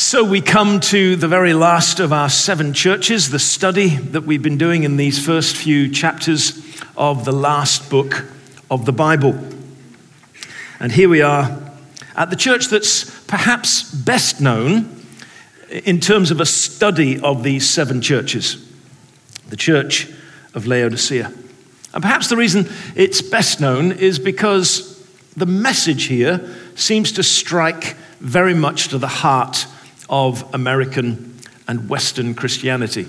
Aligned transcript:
So, 0.00 0.24
we 0.24 0.40
come 0.40 0.80
to 0.80 1.14
the 1.14 1.28
very 1.28 1.52
last 1.52 2.00
of 2.00 2.10
our 2.10 2.30
seven 2.30 2.72
churches, 2.72 3.28
the 3.28 3.38
study 3.38 3.88
that 3.88 4.22
we've 4.22 4.42
been 4.42 4.56
doing 4.56 4.84
in 4.84 4.96
these 4.96 5.22
first 5.22 5.58
few 5.58 5.90
chapters 5.90 6.58
of 6.96 7.26
the 7.26 7.32
last 7.32 7.90
book 7.90 8.24
of 8.70 8.86
the 8.86 8.92
Bible. 8.92 9.38
And 10.80 10.90
here 10.90 11.10
we 11.10 11.20
are 11.20 11.74
at 12.16 12.30
the 12.30 12.34
church 12.34 12.68
that's 12.68 13.10
perhaps 13.26 13.92
best 13.92 14.40
known 14.40 15.02
in 15.68 16.00
terms 16.00 16.30
of 16.30 16.40
a 16.40 16.46
study 16.46 17.20
of 17.20 17.42
these 17.42 17.68
seven 17.68 18.00
churches 18.00 18.66
the 19.50 19.56
church 19.56 20.10
of 20.54 20.66
Laodicea. 20.66 21.30
And 21.92 22.02
perhaps 22.02 22.30
the 22.30 22.38
reason 22.38 22.70
it's 22.96 23.20
best 23.20 23.60
known 23.60 23.92
is 23.92 24.18
because 24.18 25.06
the 25.36 25.46
message 25.46 26.04
here 26.04 26.48
seems 26.74 27.12
to 27.12 27.22
strike 27.22 27.98
very 28.20 28.54
much 28.54 28.88
to 28.88 28.96
the 28.96 29.06
heart 29.06 29.66
of 30.10 30.44
American 30.52 31.38
and 31.66 31.88
Western 31.88 32.34
Christianity. 32.34 33.06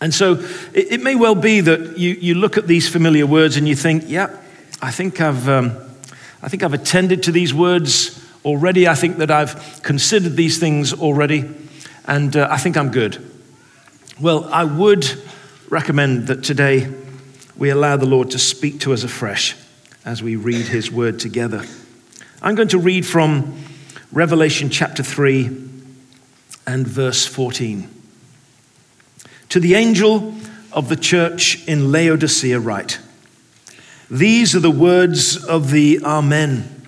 And 0.00 0.14
so 0.14 0.34
it, 0.74 0.92
it, 0.92 1.02
may 1.02 1.14
well 1.14 1.34
be 1.34 1.62
that 1.62 1.98
you, 1.98 2.10
you 2.10 2.34
look 2.34 2.58
at 2.58 2.66
these 2.66 2.86
familiar 2.86 3.26
words 3.26 3.56
and 3.56 3.66
you 3.66 3.74
think, 3.74 4.04
yeah, 4.06 4.28
I 4.82 4.90
think 4.90 5.22
I've, 5.22 5.48
um, 5.48 5.72
I 6.42 6.48
think 6.48 6.62
I've 6.62 6.74
attended 6.74 7.22
to 7.24 7.32
these 7.32 7.54
words 7.54 8.22
already. 8.44 8.86
I 8.86 8.94
think 8.94 9.16
that 9.16 9.30
I've 9.30 9.82
considered 9.82 10.36
these 10.36 10.58
things 10.58 10.92
already, 10.92 11.48
and 12.04 12.36
uh, 12.36 12.46
I 12.50 12.58
think 12.58 12.76
I'm 12.76 12.90
good. 12.90 13.18
Well, 14.20 14.44
I 14.52 14.64
would 14.64 15.06
recommend 15.70 16.26
that 16.26 16.44
today 16.44 16.92
we 17.56 17.70
allow 17.70 17.96
the 17.96 18.06
Lord 18.06 18.30
to 18.32 18.38
speak 18.38 18.80
to 18.80 18.92
us 18.92 19.02
afresh 19.02 19.56
as 20.04 20.22
we 20.22 20.36
read 20.36 20.66
his 20.66 20.92
word 20.92 21.18
together. 21.18 21.64
I'm 22.42 22.54
going 22.54 22.68
to 22.68 22.78
read 22.78 23.06
from 23.06 23.64
Revelation 24.12 24.68
chapter 24.68 25.02
3 25.02 25.65
and 26.66 26.86
verse 26.86 27.26
14. 27.26 27.88
To 29.50 29.60
the 29.60 29.74
angel 29.74 30.34
of 30.72 30.88
the 30.88 30.96
church 30.96 31.66
in 31.66 31.92
Laodicea, 31.92 32.58
write 32.58 32.98
These 34.10 34.54
are 34.54 34.60
the 34.60 34.70
words 34.70 35.42
of 35.44 35.70
the 35.70 36.00
Amen, 36.04 36.82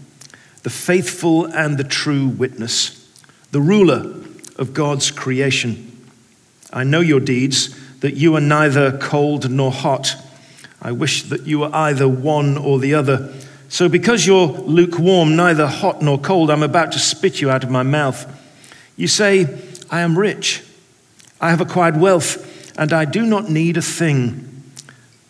the 0.62 0.70
faithful 0.70 1.46
and 1.46 1.78
the 1.78 1.84
true 1.84 2.28
witness, 2.28 3.08
the 3.52 3.60
ruler 3.60 4.14
of 4.56 4.74
God's 4.74 5.10
creation. 5.10 5.84
I 6.72 6.84
know 6.84 7.00
your 7.00 7.20
deeds, 7.20 7.74
that 8.00 8.14
you 8.14 8.36
are 8.36 8.40
neither 8.40 8.96
cold 8.98 9.50
nor 9.50 9.72
hot. 9.72 10.14
I 10.80 10.92
wish 10.92 11.24
that 11.24 11.46
you 11.46 11.60
were 11.60 11.74
either 11.74 12.08
one 12.08 12.56
or 12.56 12.78
the 12.78 12.94
other. 12.94 13.34
So, 13.68 13.88
because 13.88 14.26
you're 14.26 14.46
lukewarm, 14.46 15.36
neither 15.36 15.66
hot 15.66 16.00
nor 16.00 16.18
cold, 16.18 16.50
I'm 16.50 16.62
about 16.62 16.92
to 16.92 16.98
spit 16.98 17.40
you 17.40 17.50
out 17.50 17.64
of 17.64 17.70
my 17.70 17.82
mouth. 17.82 18.26
You 18.96 19.08
say, 19.08 19.44
I 19.90 20.00
am 20.00 20.18
rich. 20.18 20.62
I 21.40 21.50
have 21.50 21.60
acquired 21.60 21.98
wealth, 21.98 22.78
and 22.78 22.92
I 22.92 23.04
do 23.04 23.24
not 23.24 23.50
need 23.50 23.76
a 23.76 23.82
thing. 23.82 24.62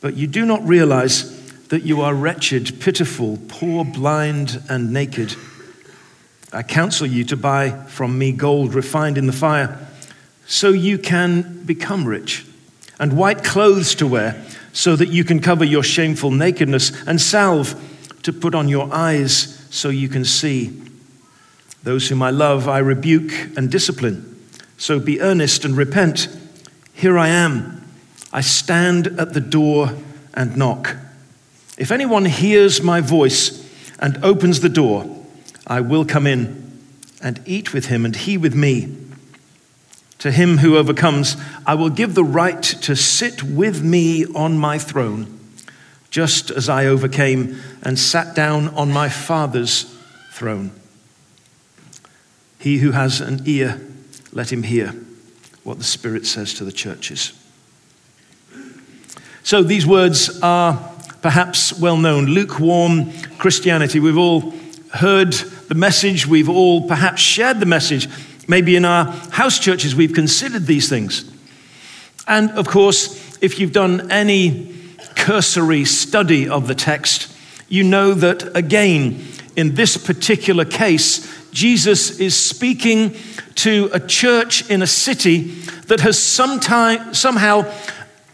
But 0.00 0.16
you 0.16 0.26
do 0.26 0.46
not 0.46 0.66
realize 0.66 1.36
that 1.68 1.82
you 1.82 2.00
are 2.00 2.14
wretched, 2.14 2.80
pitiful, 2.80 3.38
poor, 3.48 3.84
blind, 3.84 4.62
and 4.68 4.92
naked. 4.92 5.34
I 6.52 6.62
counsel 6.62 7.06
you 7.06 7.24
to 7.24 7.36
buy 7.36 7.70
from 7.70 8.18
me 8.18 8.32
gold 8.32 8.74
refined 8.74 9.18
in 9.18 9.26
the 9.26 9.32
fire, 9.32 9.78
so 10.46 10.70
you 10.70 10.98
can 10.98 11.64
become 11.64 12.06
rich, 12.06 12.46
and 12.98 13.16
white 13.16 13.44
clothes 13.44 13.94
to 13.96 14.06
wear, 14.06 14.42
so 14.72 14.96
that 14.96 15.08
you 15.08 15.24
can 15.24 15.40
cover 15.40 15.64
your 15.64 15.82
shameful 15.82 16.30
nakedness, 16.30 16.90
and 17.06 17.20
salve 17.20 17.74
to 18.22 18.32
put 18.32 18.54
on 18.54 18.68
your 18.68 18.88
eyes, 18.92 19.66
so 19.70 19.90
you 19.90 20.08
can 20.08 20.24
see. 20.24 20.72
Those 21.82 22.08
whom 22.08 22.22
I 22.22 22.30
love, 22.30 22.68
I 22.68 22.78
rebuke 22.78 23.32
and 23.56 23.70
discipline. 23.70 24.27
So 24.78 24.98
be 24.98 25.20
earnest 25.20 25.64
and 25.64 25.76
repent. 25.76 26.28
Here 26.94 27.18
I 27.18 27.28
am. 27.28 27.84
I 28.32 28.40
stand 28.40 29.08
at 29.18 29.34
the 29.34 29.40
door 29.40 29.90
and 30.32 30.56
knock. 30.56 30.96
If 31.76 31.90
anyone 31.92 32.24
hears 32.24 32.82
my 32.82 33.00
voice 33.00 33.68
and 33.98 34.24
opens 34.24 34.60
the 34.60 34.68
door, 34.68 35.24
I 35.66 35.80
will 35.80 36.04
come 36.04 36.26
in 36.26 36.80
and 37.20 37.40
eat 37.44 37.74
with 37.74 37.86
him 37.86 38.04
and 38.04 38.14
he 38.14 38.38
with 38.38 38.54
me. 38.54 38.96
To 40.18 40.30
him 40.30 40.58
who 40.58 40.76
overcomes, 40.76 41.36
I 41.66 41.74
will 41.74 41.90
give 41.90 42.14
the 42.14 42.24
right 42.24 42.62
to 42.62 42.96
sit 42.96 43.42
with 43.42 43.82
me 43.82 44.26
on 44.26 44.58
my 44.58 44.78
throne, 44.78 45.38
just 46.10 46.50
as 46.50 46.68
I 46.68 46.86
overcame 46.86 47.60
and 47.82 47.98
sat 47.98 48.34
down 48.34 48.68
on 48.70 48.92
my 48.92 49.08
Father's 49.08 49.96
throne. 50.32 50.72
He 52.58 52.78
who 52.78 52.92
has 52.92 53.20
an 53.20 53.42
ear, 53.44 53.80
let 54.32 54.52
him 54.52 54.62
hear 54.62 54.94
what 55.64 55.78
the 55.78 55.84
Spirit 55.84 56.26
says 56.26 56.54
to 56.54 56.64
the 56.64 56.72
churches. 56.72 57.32
So 59.42 59.62
these 59.62 59.86
words 59.86 60.40
are 60.42 60.92
perhaps 61.22 61.78
well 61.78 61.96
known. 61.96 62.26
Lukewarm 62.26 63.12
Christianity. 63.38 64.00
We've 64.00 64.18
all 64.18 64.52
heard 64.92 65.32
the 65.32 65.74
message, 65.74 66.26
we've 66.26 66.48
all 66.48 66.88
perhaps 66.88 67.20
shared 67.20 67.60
the 67.60 67.66
message. 67.66 68.08
Maybe 68.48 68.76
in 68.76 68.84
our 68.84 69.04
house 69.30 69.58
churches, 69.58 69.94
we've 69.94 70.14
considered 70.14 70.66
these 70.66 70.88
things. 70.88 71.30
And 72.26 72.50
of 72.52 72.66
course, 72.66 73.36
if 73.42 73.58
you've 73.58 73.72
done 73.72 74.10
any 74.10 74.74
cursory 75.16 75.84
study 75.84 76.48
of 76.48 76.66
the 76.66 76.74
text, 76.74 77.34
you 77.68 77.84
know 77.84 78.14
that 78.14 78.56
again, 78.56 79.26
in 79.56 79.74
this 79.74 79.96
particular 79.96 80.64
case, 80.64 81.26
Jesus 81.58 82.20
is 82.20 82.36
speaking 82.36 83.16
to 83.56 83.90
a 83.92 83.98
church 83.98 84.70
in 84.70 84.80
a 84.80 84.86
city 84.86 85.38
that 85.88 85.98
has 85.98 86.16
sometime, 86.16 87.12
somehow, 87.12 87.68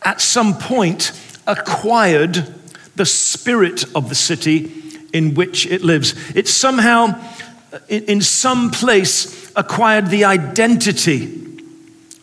at 0.03 0.21
some 0.21 0.59
point, 0.59 1.19
acquired 1.47 2.55
the 2.97 3.07
spirit 3.07 3.85
of 3.97 4.11
the 4.11 4.15
city 4.15 4.71
in 5.15 5.33
which 5.33 5.65
it 5.65 5.81
lives. 5.81 6.15
It 6.37 6.49
somehow, 6.49 7.19
in 7.89 8.21
some 8.21 8.71
place, 8.71 9.51
acquired 9.56 10.09
the 10.09 10.27
identity 10.27 11.62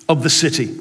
of 0.08 0.22
the 0.22 0.30
city. 0.30 0.78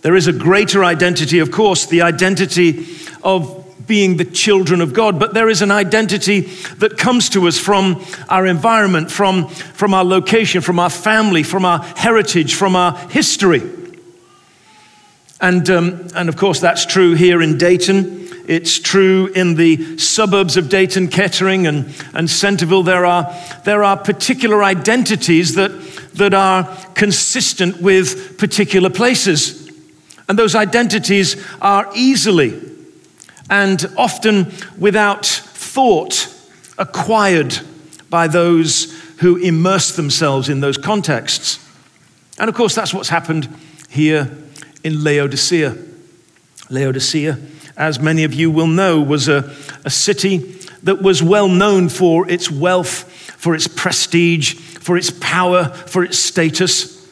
There 0.00 0.16
is 0.16 0.26
a 0.26 0.32
greater 0.32 0.82
identity, 0.82 1.38
of 1.38 1.52
course, 1.52 1.86
the 1.86 2.02
identity 2.02 2.88
of 3.22 3.61
being 3.86 4.16
the 4.16 4.24
children 4.24 4.80
of 4.80 4.92
God, 4.92 5.18
but 5.18 5.34
there 5.34 5.48
is 5.48 5.62
an 5.62 5.70
identity 5.70 6.40
that 6.78 6.98
comes 6.98 7.28
to 7.30 7.46
us 7.48 7.58
from 7.58 8.04
our 8.28 8.46
environment, 8.46 9.10
from, 9.10 9.48
from 9.48 9.94
our 9.94 10.04
location, 10.04 10.60
from 10.60 10.78
our 10.78 10.90
family, 10.90 11.42
from 11.42 11.64
our 11.64 11.80
heritage, 11.96 12.54
from 12.54 12.76
our 12.76 12.96
history. 13.08 13.62
And, 15.40 15.68
um, 15.70 16.08
and 16.14 16.28
of 16.28 16.36
course, 16.36 16.60
that's 16.60 16.86
true 16.86 17.14
here 17.14 17.42
in 17.42 17.58
Dayton. 17.58 18.28
It's 18.46 18.78
true 18.78 19.26
in 19.34 19.54
the 19.54 19.98
suburbs 19.98 20.56
of 20.56 20.68
Dayton, 20.68 21.08
Kettering, 21.08 21.66
and, 21.66 21.94
and 22.14 22.28
Centerville. 22.28 22.82
There 22.82 23.06
are, 23.06 23.34
there 23.64 23.82
are 23.82 23.96
particular 23.96 24.62
identities 24.62 25.54
that, 25.54 25.70
that 26.14 26.34
are 26.34 26.64
consistent 26.94 27.80
with 27.80 28.38
particular 28.38 28.90
places. 28.90 29.70
And 30.28 30.38
those 30.38 30.54
identities 30.54 31.36
are 31.60 31.90
easily 31.94 32.71
and 33.52 33.84
often 33.98 34.50
without 34.78 35.26
thought 35.26 36.26
acquired 36.78 37.58
by 38.08 38.26
those 38.26 38.98
who 39.18 39.36
immerse 39.36 39.94
themselves 39.94 40.48
in 40.48 40.60
those 40.60 40.78
contexts. 40.78 41.58
And 42.38 42.48
of 42.48 42.56
course, 42.56 42.74
that's 42.74 42.94
what's 42.94 43.10
happened 43.10 43.54
here 43.90 44.34
in 44.82 45.04
Laodicea. 45.04 45.76
Laodicea, 46.70 47.38
as 47.76 48.00
many 48.00 48.24
of 48.24 48.32
you 48.32 48.50
will 48.50 48.66
know, 48.66 49.02
was 49.02 49.28
a, 49.28 49.54
a 49.84 49.90
city 49.90 50.38
that 50.82 51.02
was 51.02 51.22
well 51.22 51.48
known 51.48 51.90
for 51.90 52.28
its 52.30 52.50
wealth, 52.50 53.04
for 53.36 53.54
its 53.54 53.68
prestige, 53.68 54.54
for 54.54 54.96
its 54.96 55.10
power, 55.10 55.66
for 55.66 56.02
its 56.02 56.18
status. 56.18 57.06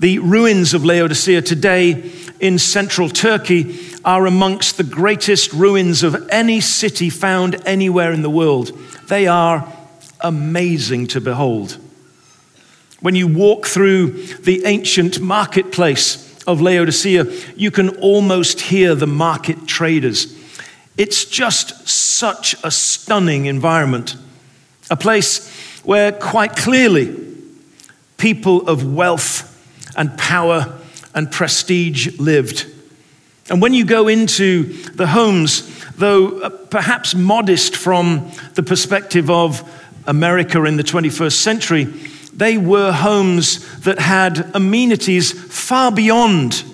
The 0.00 0.18
ruins 0.18 0.74
of 0.74 0.84
Laodicea 0.84 1.42
today 1.42 2.10
in 2.42 2.58
central 2.58 3.08
Turkey 3.08 3.78
are 4.04 4.26
amongst 4.26 4.76
the 4.76 4.84
greatest 4.84 5.52
ruins 5.52 6.02
of 6.02 6.28
any 6.28 6.60
city 6.60 7.08
found 7.08 7.54
anywhere 7.64 8.12
in 8.12 8.22
the 8.22 8.28
world. 8.28 8.76
They 9.06 9.28
are 9.28 9.72
amazing 10.20 11.06
to 11.08 11.20
behold. 11.20 11.78
When 13.00 13.14
you 13.14 13.28
walk 13.28 13.66
through 13.66 14.24
the 14.38 14.64
ancient 14.64 15.20
marketplace 15.20 16.42
of 16.44 16.60
Laodicea, 16.60 17.26
you 17.56 17.70
can 17.70 17.90
almost 18.00 18.60
hear 18.60 18.96
the 18.96 19.06
market 19.06 19.68
traders. 19.68 20.36
It's 20.98 21.24
just 21.24 21.88
such 21.88 22.56
a 22.64 22.72
stunning 22.72 23.46
environment, 23.46 24.16
a 24.90 24.96
place 24.96 25.48
where 25.84 26.10
quite 26.10 26.56
clearly 26.56 27.16
people 28.16 28.68
of 28.68 28.94
wealth 28.94 29.48
and 29.96 30.16
power 30.18 30.80
and 31.14 31.30
prestige 31.30 32.18
lived. 32.18 32.66
And 33.50 33.60
when 33.60 33.74
you 33.74 33.84
go 33.84 34.08
into 34.08 34.72
the 34.92 35.06
homes, 35.06 35.68
though 35.96 36.48
perhaps 36.50 37.14
modest 37.14 37.76
from 37.76 38.30
the 38.54 38.62
perspective 38.62 39.30
of 39.30 39.68
America 40.06 40.64
in 40.64 40.76
the 40.76 40.84
21st 40.84 41.32
century, 41.32 41.84
they 42.34 42.56
were 42.56 42.92
homes 42.92 43.80
that 43.80 43.98
had 43.98 44.54
amenities 44.54 45.32
far 45.32 45.92
beyond 45.92 46.64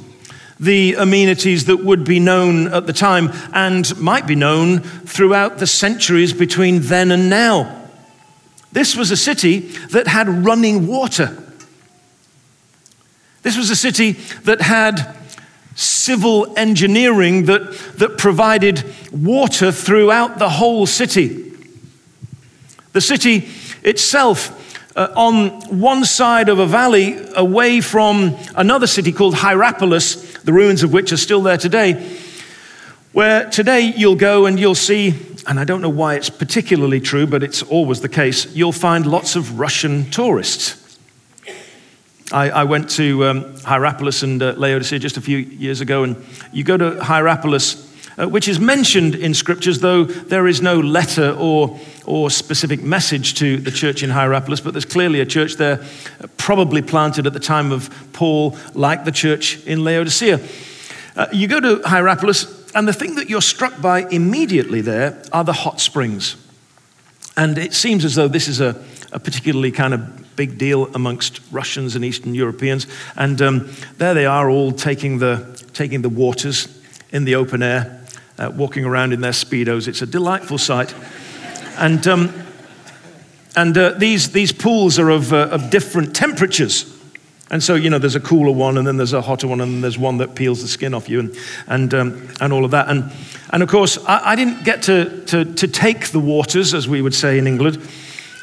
the 0.60 0.94
amenities 0.94 1.66
that 1.66 1.84
would 1.84 2.04
be 2.04 2.18
known 2.18 2.68
at 2.68 2.86
the 2.86 2.92
time 2.92 3.30
and 3.52 3.96
might 3.98 4.26
be 4.26 4.34
known 4.34 4.80
throughout 4.80 5.58
the 5.58 5.66
centuries 5.66 6.32
between 6.32 6.80
then 6.80 7.10
and 7.10 7.30
now. 7.30 7.86
This 8.72 8.96
was 8.96 9.10
a 9.10 9.16
city 9.16 9.60
that 9.90 10.06
had 10.06 10.28
running 10.28 10.86
water. 10.86 11.36
This 13.42 13.56
was 13.56 13.70
a 13.70 13.76
city 13.76 14.12
that 14.44 14.60
had 14.60 15.16
civil 15.74 16.52
engineering 16.58 17.44
that, 17.44 17.72
that 17.98 18.18
provided 18.18 18.84
water 19.12 19.70
throughout 19.70 20.38
the 20.38 20.48
whole 20.48 20.86
city. 20.86 21.52
The 22.92 23.00
city 23.00 23.48
itself, 23.84 24.96
uh, 24.96 25.12
on 25.14 25.50
one 25.78 26.04
side 26.04 26.48
of 26.48 26.58
a 26.58 26.66
valley 26.66 27.16
away 27.36 27.80
from 27.80 28.36
another 28.56 28.88
city 28.88 29.12
called 29.12 29.34
Hierapolis, 29.36 30.42
the 30.42 30.52
ruins 30.52 30.82
of 30.82 30.92
which 30.92 31.12
are 31.12 31.16
still 31.16 31.42
there 31.42 31.58
today, 31.58 32.18
where 33.12 33.48
today 33.48 33.92
you'll 33.96 34.16
go 34.16 34.46
and 34.46 34.58
you'll 34.58 34.74
see, 34.74 35.14
and 35.46 35.60
I 35.60 35.64
don't 35.64 35.80
know 35.80 35.88
why 35.88 36.16
it's 36.16 36.30
particularly 36.30 37.00
true, 37.00 37.26
but 37.26 37.44
it's 37.44 37.62
always 37.62 38.00
the 38.00 38.08
case, 38.08 38.52
you'll 38.54 38.72
find 38.72 39.06
lots 39.06 39.36
of 39.36 39.60
Russian 39.60 40.10
tourists. 40.10 40.87
I, 42.30 42.50
I 42.50 42.64
went 42.64 42.90
to 42.90 43.24
um, 43.26 43.56
Hierapolis 43.64 44.22
and 44.22 44.42
uh, 44.42 44.52
Laodicea 44.56 44.98
just 44.98 45.16
a 45.16 45.20
few 45.20 45.38
years 45.38 45.80
ago, 45.80 46.02
and 46.02 46.16
you 46.52 46.62
go 46.62 46.76
to 46.76 47.02
Hierapolis, 47.02 47.86
uh, 48.18 48.28
which 48.28 48.48
is 48.48 48.60
mentioned 48.60 49.14
in 49.14 49.32
scriptures, 49.32 49.80
though 49.80 50.04
there 50.04 50.46
is 50.46 50.60
no 50.60 50.78
letter 50.78 51.34
or, 51.38 51.78
or 52.04 52.30
specific 52.30 52.82
message 52.82 53.34
to 53.34 53.56
the 53.56 53.70
church 53.70 54.02
in 54.02 54.10
Hierapolis, 54.10 54.60
but 54.60 54.74
there's 54.74 54.84
clearly 54.84 55.20
a 55.20 55.26
church 55.26 55.54
there, 55.54 55.82
probably 56.36 56.82
planted 56.82 57.26
at 57.26 57.32
the 57.32 57.40
time 57.40 57.72
of 57.72 57.88
Paul, 58.12 58.58
like 58.74 59.04
the 59.04 59.12
church 59.12 59.64
in 59.66 59.82
Laodicea. 59.82 60.38
Uh, 61.16 61.26
you 61.32 61.48
go 61.48 61.60
to 61.60 61.80
Hierapolis, 61.88 62.70
and 62.74 62.86
the 62.86 62.92
thing 62.92 63.14
that 63.14 63.30
you're 63.30 63.40
struck 63.40 63.80
by 63.80 64.00
immediately 64.10 64.82
there 64.82 65.22
are 65.32 65.44
the 65.44 65.54
hot 65.54 65.80
springs. 65.80 66.36
And 67.38 67.56
it 67.56 67.72
seems 67.72 68.04
as 68.04 68.16
though 68.16 68.28
this 68.28 68.48
is 68.48 68.60
a, 68.60 68.84
a 69.12 69.18
particularly 69.18 69.72
kind 69.72 69.94
of 69.94 70.17
big 70.38 70.56
deal 70.56 70.86
amongst 70.94 71.40
Russians 71.50 71.96
and 71.96 72.04
Eastern 72.04 72.32
Europeans. 72.32 72.86
And 73.16 73.42
um, 73.42 73.70
there 73.98 74.14
they 74.14 74.24
are, 74.24 74.48
all 74.48 74.70
taking 74.72 75.18
the, 75.18 75.62
taking 75.74 76.00
the 76.00 76.08
waters 76.08 76.68
in 77.10 77.24
the 77.24 77.34
open 77.34 77.62
air, 77.62 78.00
uh, 78.38 78.50
walking 78.54 78.84
around 78.84 79.12
in 79.12 79.20
their 79.20 79.32
Speedos. 79.32 79.88
It's 79.88 80.00
a 80.00 80.06
delightful 80.06 80.56
sight. 80.56 80.94
And, 81.76 82.06
um, 82.06 82.32
and 83.56 83.76
uh, 83.76 83.90
these, 83.98 84.30
these 84.30 84.52
pools 84.52 84.98
are 84.98 85.10
of, 85.10 85.32
uh, 85.32 85.48
of 85.50 85.70
different 85.70 86.14
temperatures. 86.14 86.94
And 87.50 87.62
so, 87.62 87.74
you 87.74 87.90
know, 87.90 87.98
there's 87.98 88.14
a 88.14 88.20
cooler 88.20 88.52
one, 88.52 88.78
and 88.78 88.86
then 88.86 88.96
there's 88.96 89.14
a 89.14 89.22
hotter 89.22 89.48
one, 89.48 89.60
and 89.60 89.72
then 89.72 89.80
there's 89.80 89.98
one 89.98 90.18
that 90.18 90.34
peels 90.34 90.60
the 90.60 90.68
skin 90.68 90.94
off 90.94 91.08
you, 91.08 91.20
and, 91.20 91.36
and, 91.66 91.94
um, 91.94 92.28
and 92.40 92.52
all 92.52 92.64
of 92.64 92.70
that. 92.70 92.88
And, 92.88 93.10
and 93.50 93.62
of 93.62 93.68
course, 93.68 93.98
I, 94.06 94.32
I 94.32 94.36
didn't 94.36 94.64
get 94.64 94.82
to, 94.82 95.24
to, 95.26 95.44
to 95.54 95.66
take 95.66 96.08
the 96.08 96.20
waters, 96.20 96.74
as 96.74 96.86
we 96.86 97.00
would 97.00 97.14
say 97.14 97.38
in 97.38 97.46
England. 97.46 97.78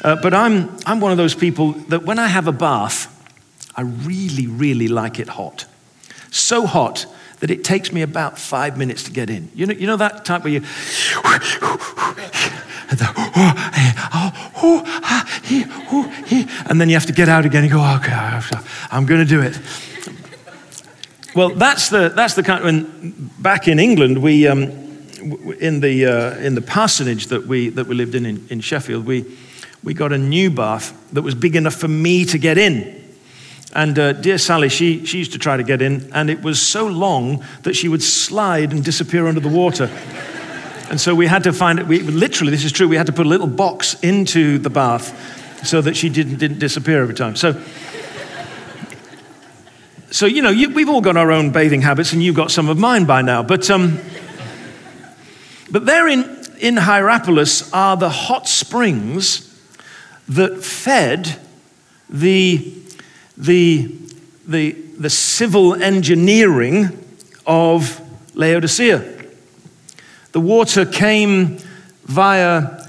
Uh, 0.06 0.14
but 0.14 0.32
I'm, 0.32 0.70
I'm 0.86 1.00
one 1.00 1.10
of 1.10 1.18
those 1.18 1.34
people 1.34 1.72
that 1.88 2.04
when 2.04 2.20
I 2.20 2.28
have 2.28 2.46
a 2.46 2.52
bath, 2.52 3.12
I 3.74 3.82
really, 3.82 4.46
really 4.46 4.86
like 4.86 5.18
it 5.18 5.26
hot. 5.26 5.66
So 6.30 6.64
hot 6.64 7.06
that 7.40 7.50
it 7.50 7.64
takes 7.64 7.92
me 7.92 8.02
about 8.02 8.38
five 8.38 8.78
minutes 8.78 9.02
to 9.02 9.10
get 9.10 9.30
in. 9.30 9.50
You 9.52 9.66
know, 9.66 9.74
you 9.74 9.88
know 9.88 9.96
that 9.96 10.24
type 10.24 10.44
where 10.44 10.52
you. 10.52 10.62
And 16.70 16.80
then 16.80 16.88
you 16.88 16.94
have 16.94 17.06
to 17.06 17.12
get 17.12 17.28
out 17.28 17.44
again 17.44 17.64
and 17.64 17.72
go, 17.72 17.80
okay, 17.96 18.40
I'm 18.92 19.06
going 19.06 19.20
to 19.20 19.26
do 19.26 19.40
it. 19.42 19.58
Well, 21.34 21.48
that's 21.48 21.88
the, 21.88 22.12
that's 22.14 22.34
the 22.34 22.44
kind 22.44 22.60
of, 22.60 22.64
when 22.64 23.30
back 23.40 23.66
in 23.66 23.80
England, 23.80 24.22
we, 24.22 24.46
um, 24.46 24.70
in, 25.58 25.80
the, 25.80 26.06
uh, 26.06 26.36
in 26.36 26.54
the 26.54 26.62
parsonage 26.62 27.26
that 27.26 27.48
we, 27.48 27.70
that 27.70 27.88
we 27.88 27.96
lived 27.96 28.14
in, 28.14 28.24
in 28.24 28.46
in 28.50 28.60
Sheffield, 28.60 29.04
we, 29.04 29.24
we 29.82 29.94
got 29.94 30.12
a 30.12 30.18
new 30.18 30.50
bath 30.50 30.96
that 31.12 31.22
was 31.22 31.34
big 31.34 31.56
enough 31.56 31.74
for 31.74 31.88
me 31.88 32.24
to 32.26 32.38
get 32.38 32.58
in. 32.58 33.04
And 33.76 33.98
uh, 33.98 34.14
dear 34.14 34.38
Sally, 34.38 34.68
she, 34.68 35.04
she 35.04 35.18
used 35.18 35.32
to 35.32 35.38
try 35.38 35.56
to 35.56 35.62
get 35.62 35.82
in, 35.82 36.10
and 36.14 36.30
it 36.30 36.42
was 36.42 36.62
so 36.62 36.86
long 36.86 37.44
that 37.62 37.76
she 37.76 37.88
would 37.88 38.02
slide 38.02 38.72
and 38.72 38.82
disappear 38.82 39.26
under 39.26 39.40
the 39.40 39.50
water. 39.50 39.84
and 40.90 41.00
so 41.00 41.14
we 41.14 41.26
had 41.26 41.44
to 41.44 41.52
find 41.52 41.78
it, 41.78 41.86
we, 41.86 42.00
literally, 42.00 42.50
this 42.50 42.64
is 42.64 42.72
true, 42.72 42.88
we 42.88 42.96
had 42.96 43.06
to 43.06 43.12
put 43.12 43.26
a 43.26 43.28
little 43.28 43.46
box 43.46 43.94
into 44.02 44.58
the 44.58 44.70
bath 44.70 45.66
so 45.66 45.82
that 45.82 45.94
she 45.94 46.08
didn't, 46.08 46.38
didn't 46.38 46.58
disappear 46.58 47.02
every 47.02 47.14
time. 47.14 47.36
So, 47.36 47.60
so 50.10 50.24
you 50.24 50.40
know, 50.40 50.50
you, 50.50 50.70
we've 50.70 50.88
all 50.88 51.02
got 51.02 51.18
our 51.18 51.30
own 51.30 51.50
bathing 51.50 51.82
habits, 51.82 52.14
and 52.14 52.22
you've 52.22 52.36
got 52.36 52.50
some 52.50 52.70
of 52.70 52.78
mine 52.78 53.04
by 53.04 53.20
now. 53.20 53.42
But, 53.42 53.68
um, 53.70 53.98
but 55.70 55.84
there 55.84 56.08
in, 56.08 56.22
in 56.60 56.76
Hierapolis 56.76 57.70
are 57.74 57.96
the 57.98 58.08
hot 58.08 58.48
springs 58.48 59.45
that 60.28 60.64
fed 60.64 61.38
the, 62.08 62.72
the, 63.36 63.94
the, 64.46 64.72
the 64.72 65.10
civil 65.10 65.74
engineering 65.74 67.04
of 67.46 68.00
Laodicea. 68.34 69.14
The 70.32 70.40
water 70.40 70.84
came 70.84 71.58
via 72.04 72.84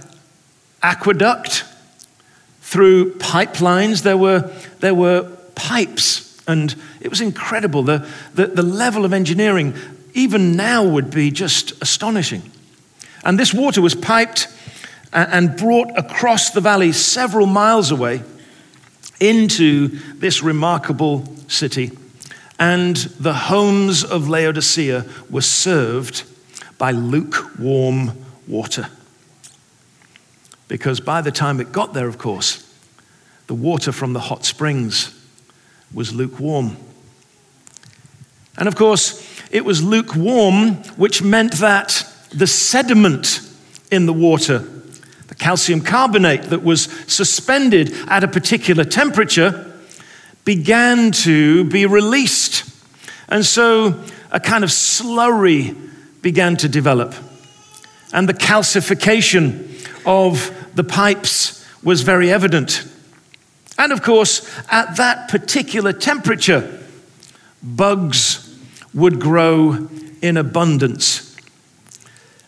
aqueduct, 0.84 1.64
through 2.68 3.14
pipelines. 3.14 4.04
There 4.04 4.18
were, 4.18 4.52
there 4.80 4.94
were 4.94 5.24
pipes, 5.56 6.38
and 6.48 6.76
it 7.00 7.10
was 7.10 7.22
incredible. 7.22 7.82
The, 7.82 8.06
the, 8.34 8.48
the 8.48 8.62
level 8.62 9.06
of 9.06 9.14
engineering, 9.14 9.74
even 10.14 10.58
now, 10.58 10.84
would 10.86 11.10
be 11.10 11.32
just 11.32 11.82
astonishing. 11.82 12.42
And 13.24 13.40
this 13.40 13.54
water 13.54 13.82
was 13.82 13.96
piped 13.96 14.50
and 15.26 15.58
brought 15.58 15.98
across 15.98 16.52
the 16.52 16.62
valley 16.62 16.92
several 16.92 17.48
miles 17.48 17.90
away 17.92 18.22
into 19.20 19.88
this 20.20 20.44
remarkable 20.44 21.26
city. 21.48 21.92
And 22.60 22.96
the 22.96 23.34
homes 23.34 24.04
of 24.04 24.30
Laodicea 24.30 25.06
were 25.30 25.42
served 25.42 26.24
by 26.78 26.92
lukewarm 26.92 28.12
water. 28.48 28.90
Because 30.68 31.00
by 31.00 31.22
the 31.22 31.32
time 31.32 31.60
it 31.60 31.72
got 31.72 31.94
there, 31.94 32.08
of 32.08 32.18
course, 32.18 32.64
the 33.48 33.56
water 33.56 33.92
from 33.92 34.14
the 34.14 34.20
hot 34.20 34.46
springs 34.46 35.14
was 35.94 36.14
lukewarm. 36.14 36.78
And 38.58 38.68
of 38.68 38.76
course, 38.76 39.24
it 39.50 39.64
was 39.64 39.82
lukewarm, 39.82 40.76
which 40.98 41.24
meant 41.24 41.54
that 41.54 42.06
the 42.32 42.48
sediment 42.48 43.42
in 43.90 44.06
the 44.06 44.14
water 44.14 44.68
the 45.28 45.36
calcium 45.36 45.82
carbonate 45.82 46.44
that 46.44 46.64
was 46.64 46.84
suspended 47.12 47.94
at 48.08 48.24
a 48.24 48.28
particular 48.28 48.84
temperature 48.84 49.74
began 50.46 51.12
to 51.12 51.66
be 51.66 51.86
released. 51.86 52.64
And 53.28 53.46
so 53.46 54.02
a 54.32 54.40
kind 54.40 54.64
of 54.64 54.70
slurry 54.70 55.76
began 56.22 56.56
to 56.58 56.70
develop. 56.70 57.14
And 58.14 58.28
the 58.30 58.34
calcification 58.34 59.66
of 60.06 60.54
the 60.76 60.84
pipes 60.84 61.66
was 61.84 62.02
very 62.02 62.32
evident. 62.32 62.88
And 63.78 63.92
of 63.92 64.02
course, 64.02 64.50
at 64.70 64.96
that 64.96 65.30
particular 65.30 65.92
temperature, 65.94 66.80
bugs 67.62 68.58
would 68.94 69.20
grow 69.20 69.90
in 70.22 70.38
abundance. 70.38 71.36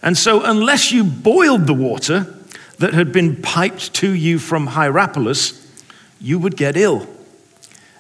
And 0.02 0.18
so, 0.18 0.42
unless 0.44 0.92
you 0.92 1.04
boiled 1.04 1.68
the 1.68 1.74
water, 1.74 2.39
that 2.80 2.94
had 2.94 3.12
been 3.12 3.42
piped 3.42 3.94
to 3.96 4.12
you 4.12 4.40
from 4.40 4.68
Hierapolis, 4.68 5.66
you 6.20 6.40
would 6.40 6.58
get 6.58 6.76
ill. 6.76 7.08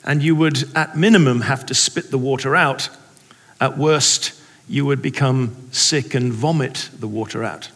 And 0.03 0.23
you 0.23 0.35
would, 0.35 0.75
at 0.75 0.97
minimum, 0.97 1.41
have 1.41 1.65
to 1.67 1.75
spit 1.75 2.11
the 2.11 2.17
water 2.17 2.55
out. 2.55 2.89
At 3.61 3.77
worst, 3.77 4.33
you 4.67 4.85
would 4.85 5.01
become 5.01 5.55
sick 5.71 6.15
and 6.15 6.31
vomit 6.31 6.89
the 6.97 7.07
water 7.07 7.43
out. 7.43 7.69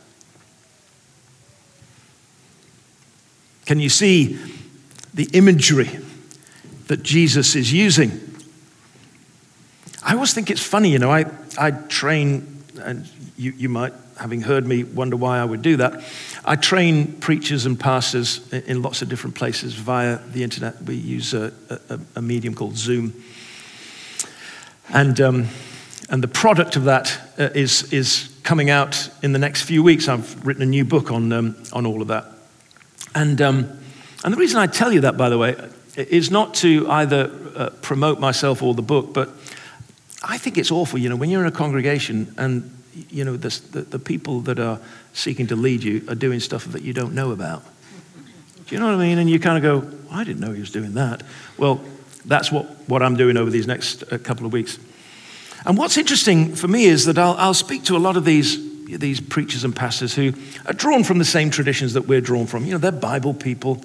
Can 3.65 3.79
you 3.79 3.89
see 3.89 4.39
the 5.13 5.29
imagery 5.33 5.99
that 6.87 7.03
Jesus 7.03 7.55
is 7.55 7.71
using? 7.71 8.19
I 10.03 10.13
always 10.13 10.33
think 10.33 10.49
it's 10.49 10.65
funny, 10.65 10.91
you 10.91 10.99
know, 10.99 11.11
I, 11.11 11.25
I 11.57 11.71
train, 11.71 12.63
and 12.81 13.09
you, 13.37 13.51
you 13.57 13.69
might 13.69 13.93
having 14.17 14.41
heard 14.41 14.65
me, 14.65 14.83
wonder 14.83 15.17
why 15.17 15.39
I 15.39 15.45
would 15.45 15.61
do 15.61 15.77
that. 15.77 16.03
I 16.45 16.55
train 16.55 17.13
preachers 17.13 17.65
and 17.65 17.79
pastors 17.79 18.51
in 18.53 18.81
lots 18.81 19.01
of 19.01 19.09
different 19.09 19.35
places 19.35 19.73
via 19.73 20.17
the 20.17 20.43
internet. 20.43 20.81
We 20.83 20.95
use 20.95 21.33
a, 21.33 21.51
a, 21.89 21.99
a 22.15 22.21
medium 22.21 22.53
called 22.53 22.77
Zoom. 22.77 23.13
And, 24.89 25.19
um, 25.19 25.47
and 26.09 26.21
the 26.21 26.27
product 26.27 26.75
of 26.75 26.83
that 26.83 27.19
uh, 27.39 27.49
is 27.55 27.91
is 27.91 28.29
coming 28.43 28.69
out 28.69 29.09
in 29.23 29.31
the 29.31 29.39
next 29.39 29.63
few 29.63 29.81
weeks. 29.81 30.07
I've 30.07 30.45
written 30.45 30.61
a 30.61 30.67
new 30.67 30.85
book 30.85 31.11
on, 31.11 31.31
um, 31.31 31.55
on 31.71 31.85
all 31.85 32.01
of 32.01 32.09
that. 32.09 32.25
And, 33.15 33.41
um, 33.41 33.79
and 34.23 34.33
the 34.33 34.37
reason 34.37 34.59
I 34.59 34.67
tell 34.67 34.91
you 34.91 35.01
that, 35.01 35.17
by 35.17 35.29
the 35.29 35.37
way, 35.37 35.55
is 35.95 36.29
not 36.29 36.53
to 36.55 36.89
either 36.89 37.31
uh, 37.55 37.69
promote 37.81 38.19
myself 38.19 38.61
or 38.61 38.73
the 38.73 38.81
book, 38.81 39.13
but 39.13 39.29
I 40.21 40.37
think 40.37 40.57
it's 40.57 40.71
awful, 40.71 40.99
you 40.99 41.09
know, 41.09 41.15
when 41.15 41.29
you're 41.29 41.41
in 41.41 41.47
a 41.47 41.51
congregation 41.51 42.33
and, 42.37 42.69
you 43.09 43.23
know, 43.23 43.37
the, 43.37 43.49
the, 43.71 43.81
the 43.81 43.99
people 43.99 44.41
that 44.41 44.59
are 44.59 44.79
seeking 45.13 45.47
to 45.47 45.55
lead 45.55 45.83
you 45.83 46.03
are 46.07 46.15
doing 46.15 46.39
stuff 46.39 46.65
that 46.65 46.81
you 46.81 46.93
don't 46.93 47.13
know 47.13 47.31
about. 47.31 47.63
Do 48.67 48.75
you 48.75 48.79
know 48.79 48.87
what 48.87 48.95
I 48.95 49.07
mean? 49.07 49.17
And 49.17 49.29
you 49.29 49.39
kind 49.39 49.63
of 49.63 49.81
go, 49.81 49.97
I 50.11 50.23
didn't 50.23 50.39
know 50.39 50.51
he 50.51 50.59
was 50.59 50.71
doing 50.71 50.93
that. 50.93 51.23
Well, 51.57 51.81
that's 52.25 52.51
what, 52.51 52.65
what 52.87 53.03
I'm 53.03 53.15
doing 53.15 53.37
over 53.37 53.49
these 53.49 53.67
next 53.67 54.03
uh, 54.11 54.17
couple 54.17 54.45
of 54.45 54.53
weeks. 54.53 54.79
And 55.65 55.77
what's 55.77 55.97
interesting 55.97 56.55
for 56.55 56.67
me 56.67 56.85
is 56.85 57.05
that 57.05 57.17
I'll, 57.17 57.35
I'll 57.37 57.53
speak 57.53 57.83
to 57.85 57.95
a 57.95 57.99
lot 57.99 58.17
of 58.17 58.25
these, 58.25 58.57
these 58.97 59.21
preachers 59.21 59.63
and 59.63 59.75
pastors 59.75 60.13
who 60.13 60.33
are 60.65 60.73
drawn 60.73 61.03
from 61.03 61.17
the 61.17 61.25
same 61.25 61.49
traditions 61.49 61.93
that 61.93 62.07
we're 62.07 62.21
drawn 62.21 62.47
from. 62.47 62.65
You 62.65 62.73
know, 62.73 62.77
they're 62.77 62.91
Bible 62.91 63.33
people, 63.33 63.83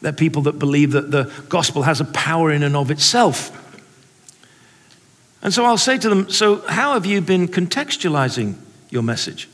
they're 0.00 0.12
people 0.12 0.42
that 0.42 0.58
believe 0.58 0.92
that 0.92 1.10
the 1.10 1.32
gospel 1.48 1.82
has 1.82 2.00
a 2.00 2.04
power 2.06 2.50
in 2.50 2.62
and 2.62 2.76
of 2.76 2.90
itself. 2.90 3.60
And 5.44 5.52
so 5.52 5.64
I'll 5.66 5.78
say 5.78 5.98
to 5.98 6.08
them, 6.08 6.30
So, 6.30 6.66
how 6.66 6.94
have 6.94 7.06
you 7.06 7.20
been 7.20 7.46
contextualizing 7.46 8.56
your 8.90 9.02
message? 9.02 9.48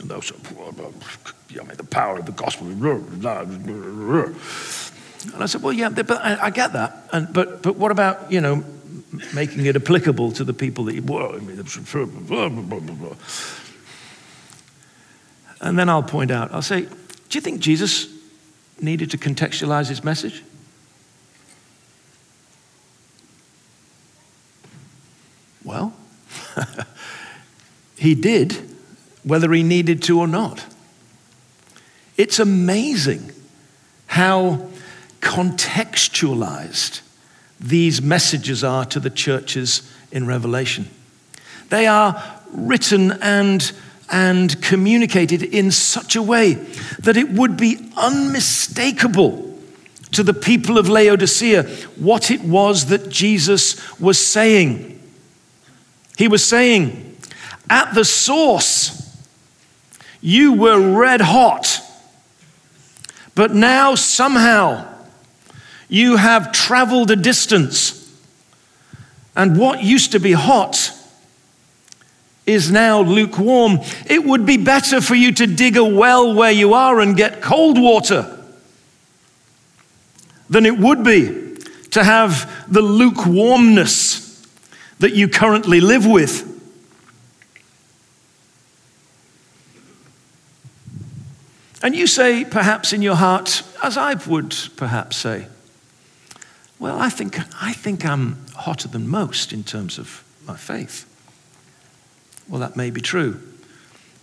And 0.00 0.10
they'll 0.10 0.20
say, 0.22 0.34
I 0.36 1.62
mean, 1.62 1.76
the 1.76 1.84
power 1.84 2.18
of 2.18 2.26
the 2.26 2.32
gospel. 2.32 2.66
And 2.66 2.84
I 5.42 5.46
said, 5.46 5.62
Well, 5.62 5.72
yeah, 5.72 5.88
but 5.88 6.10
I, 6.10 6.46
I 6.46 6.50
get 6.50 6.72
that. 6.72 7.08
And, 7.12 7.32
but, 7.32 7.62
but 7.62 7.76
what 7.76 7.92
about, 7.92 8.32
you 8.32 8.40
know, 8.40 8.64
making 9.32 9.66
it 9.66 9.76
applicable 9.76 10.32
to 10.32 10.44
the 10.44 10.52
people 10.52 10.84
that 10.84 10.94
you. 10.94 11.02
Mean, 11.02 11.56
and 15.60 15.78
then 15.78 15.88
I'll 15.88 16.02
point 16.02 16.30
out, 16.30 16.52
I'll 16.52 16.62
say, 16.62 16.82
Do 16.82 16.88
you 17.32 17.40
think 17.40 17.60
Jesus 17.60 18.08
needed 18.80 19.12
to 19.12 19.18
contextualize 19.18 19.88
his 19.88 20.02
message? 20.02 20.42
Well, 25.64 25.92
he 27.96 28.14
did, 28.14 28.56
whether 29.24 29.52
he 29.52 29.62
needed 29.62 30.02
to 30.04 30.18
or 30.18 30.26
not. 30.26 30.64
It's 32.16 32.38
amazing 32.38 33.32
how 34.06 34.68
contextualized 35.20 37.00
these 37.58 38.00
messages 38.00 38.64
are 38.64 38.84
to 38.86 39.00
the 39.00 39.10
churches 39.10 39.90
in 40.10 40.26
Revelation. 40.26 40.88
They 41.68 41.86
are 41.86 42.40
written 42.52 43.12
and, 43.22 43.72
and 44.10 44.60
communicated 44.62 45.42
in 45.42 45.70
such 45.70 46.16
a 46.16 46.22
way 46.22 46.54
that 47.00 47.16
it 47.16 47.30
would 47.30 47.56
be 47.56 47.90
unmistakable 47.96 49.58
to 50.12 50.22
the 50.22 50.34
people 50.34 50.78
of 50.78 50.88
Laodicea 50.88 51.62
what 51.96 52.30
it 52.30 52.42
was 52.42 52.86
that 52.86 53.08
Jesus 53.08 54.00
was 54.00 54.24
saying. 54.24 54.99
He 56.20 56.28
was 56.28 56.44
saying, 56.44 57.16
At 57.70 57.94
the 57.94 58.04
source, 58.04 59.18
you 60.20 60.52
were 60.52 60.78
red 60.94 61.22
hot, 61.22 61.80
but 63.34 63.54
now 63.54 63.94
somehow 63.94 64.86
you 65.88 66.16
have 66.16 66.52
traveled 66.52 67.10
a 67.10 67.16
distance, 67.16 68.14
and 69.34 69.58
what 69.58 69.82
used 69.82 70.12
to 70.12 70.20
be 70.20 70.32
hot 70.32 70.92
is 72.44 72.70
now 72.70 73.00
lukewarm. 73.00 73.78
It 74.04 74.22
would 74.22 74.44
be 74.44 74.58
better 74.58 75.00
for 75.00 75.14
you 75.14 75.32
to 75.32 75.46
dig 75.46 75.78
a 75.78 75.84
well 75.86 76.34
where 76.34 76.52
you 76.52 76.74
are 76.74 77.00
and 77.00 77.16
get 77.16 77.40
cold 77.40 77.80
water 77.80 78.44
than 80.50 80.66
it 80.66 80.76
would 80.76 81.02
be 81.02 81.56
to 81.92 82.04
have 82.04 82.70
the 82.70 82.82
lukewarmness 82.82 84.29
that 85.00 85.14
you 85.14 85.28
currently 85.28 85.80
live 85.80 86.06
with. 86.06 86.46
And 91.82 91.96
you 91.96 92.06
say, 92.06 92.44
perhaps 92.44 92.92
in 92.92 93.00
your 93.00 93.16
heart, 93.16 93.62
as 93.82 93.96
I 93.96 94.14
would 94.14 94.54
perhaps 94.76 95.16
say, 95.16 95.46
well, 96.78 96.98
I 96.98 97.08
think, 97.08 97.38
I 97.62 97.72
think 97.72 98.04
I'm 98.04 98.44
hotter 98.54 98.88
than 98.88 99.08
most 99.08 99.52
in 99.52 99.64
terms 99.64 99.98
of 99.98 100.22
my 100.46 100.56
faith. 100.56 101.06
Well, 102.48 102.60
that 102.60 102.76
may 102.76 102.90
be 102.90 103.00
true. 103.00 103.40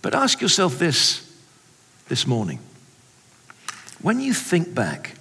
But 0.02 0.14
ask 0.14 0.40
yourself 0.40 0.78
this 0.78 1.24
this 2.08 2.26
morning. 2.26 2.60
When 4.00 4.20
you 4.20 4.32
think 4.32 4.74
back 4.74 5.14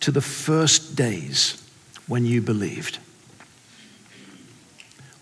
to 0.00 0.10
the 0.10 0.20
first 0.20 0.96
days 0.96 1.62
when 2.06 2.26
you 2.26 2.42
believed, 2.42 2.98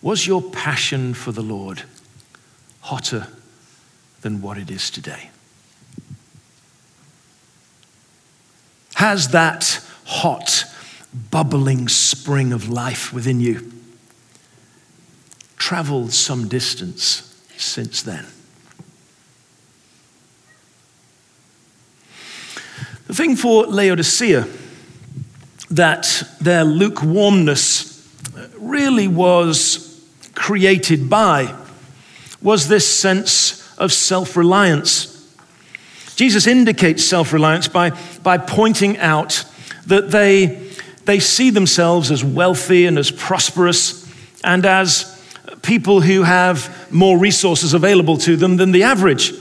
was 0.02 0.26
your 0.26 0.42
passion 0.42 1.14
for 1.14 1.32
the 1.32 1.42
Lord 1.42 1.84
hotter 2.80 3.28
than 4.20 4.42
what 4.42 4.58
it 4.58 4.70
is 4.70 4.90
today? 4.90 5.30
Has 8.96 9.28
that 9.28 9.80
hot, 10.04 10.64
bubbling 11.30 11.88
spring 11.88 12.52
of 12.52 12.68
life 12.68 13.12
within 13.12 13.40
you. 13.40 13.72
Traveled 15.56 16.12
some 16.12 16.48
distance 16.48 17.40
since 17.56 18.02
then. 18.02 18.26
The 23.06 23.14
thing 23.14 23.36
for 23.36 23.66
Laodicea 23.66 24.48
that 25.70 26.22
their 26.40 26.64
lukewarmness 26.64 28.08
really 28.58 29.08
was 29.08 29.91
created 30.34 31.08
by 31.08 31.54
was 32.40 32.68
this 32.68 32.88
sense 32.88 33.76
of 33.78 33.92
self 33.92 34.36
reliance. 34.36 35.08
Jesus 36.16 36.46
indicates 36.46 37.04
self 37.04 37.32
reliance 37.32 37.68
by, 37.68 37.90
by 38.22 38.38
pointing 38.38 38.98
out 38.98 39.44
that 39.86 40.10
they, 40.10 40.70
they 41.04 41.18
see 41.18 41.50
themselves 41.50 42.10
as 42.10 42.24
wealthy 42.24 42.86
and 42.86 42.98
as 42.98 43.10
prosperous 43.10 44.02
and 44.44 44.64
as 44.66 45.08
people 45.62 46.00
who 46.00 46.22
have 46.22 46.92
more 46.92 47.18
resources 47.18 47.74
available 47.74 48.16
to 48.18 48.36
them 48.36 48.56
than 48.56 48.72
the 48.72 48.82
average. 48.82 49.32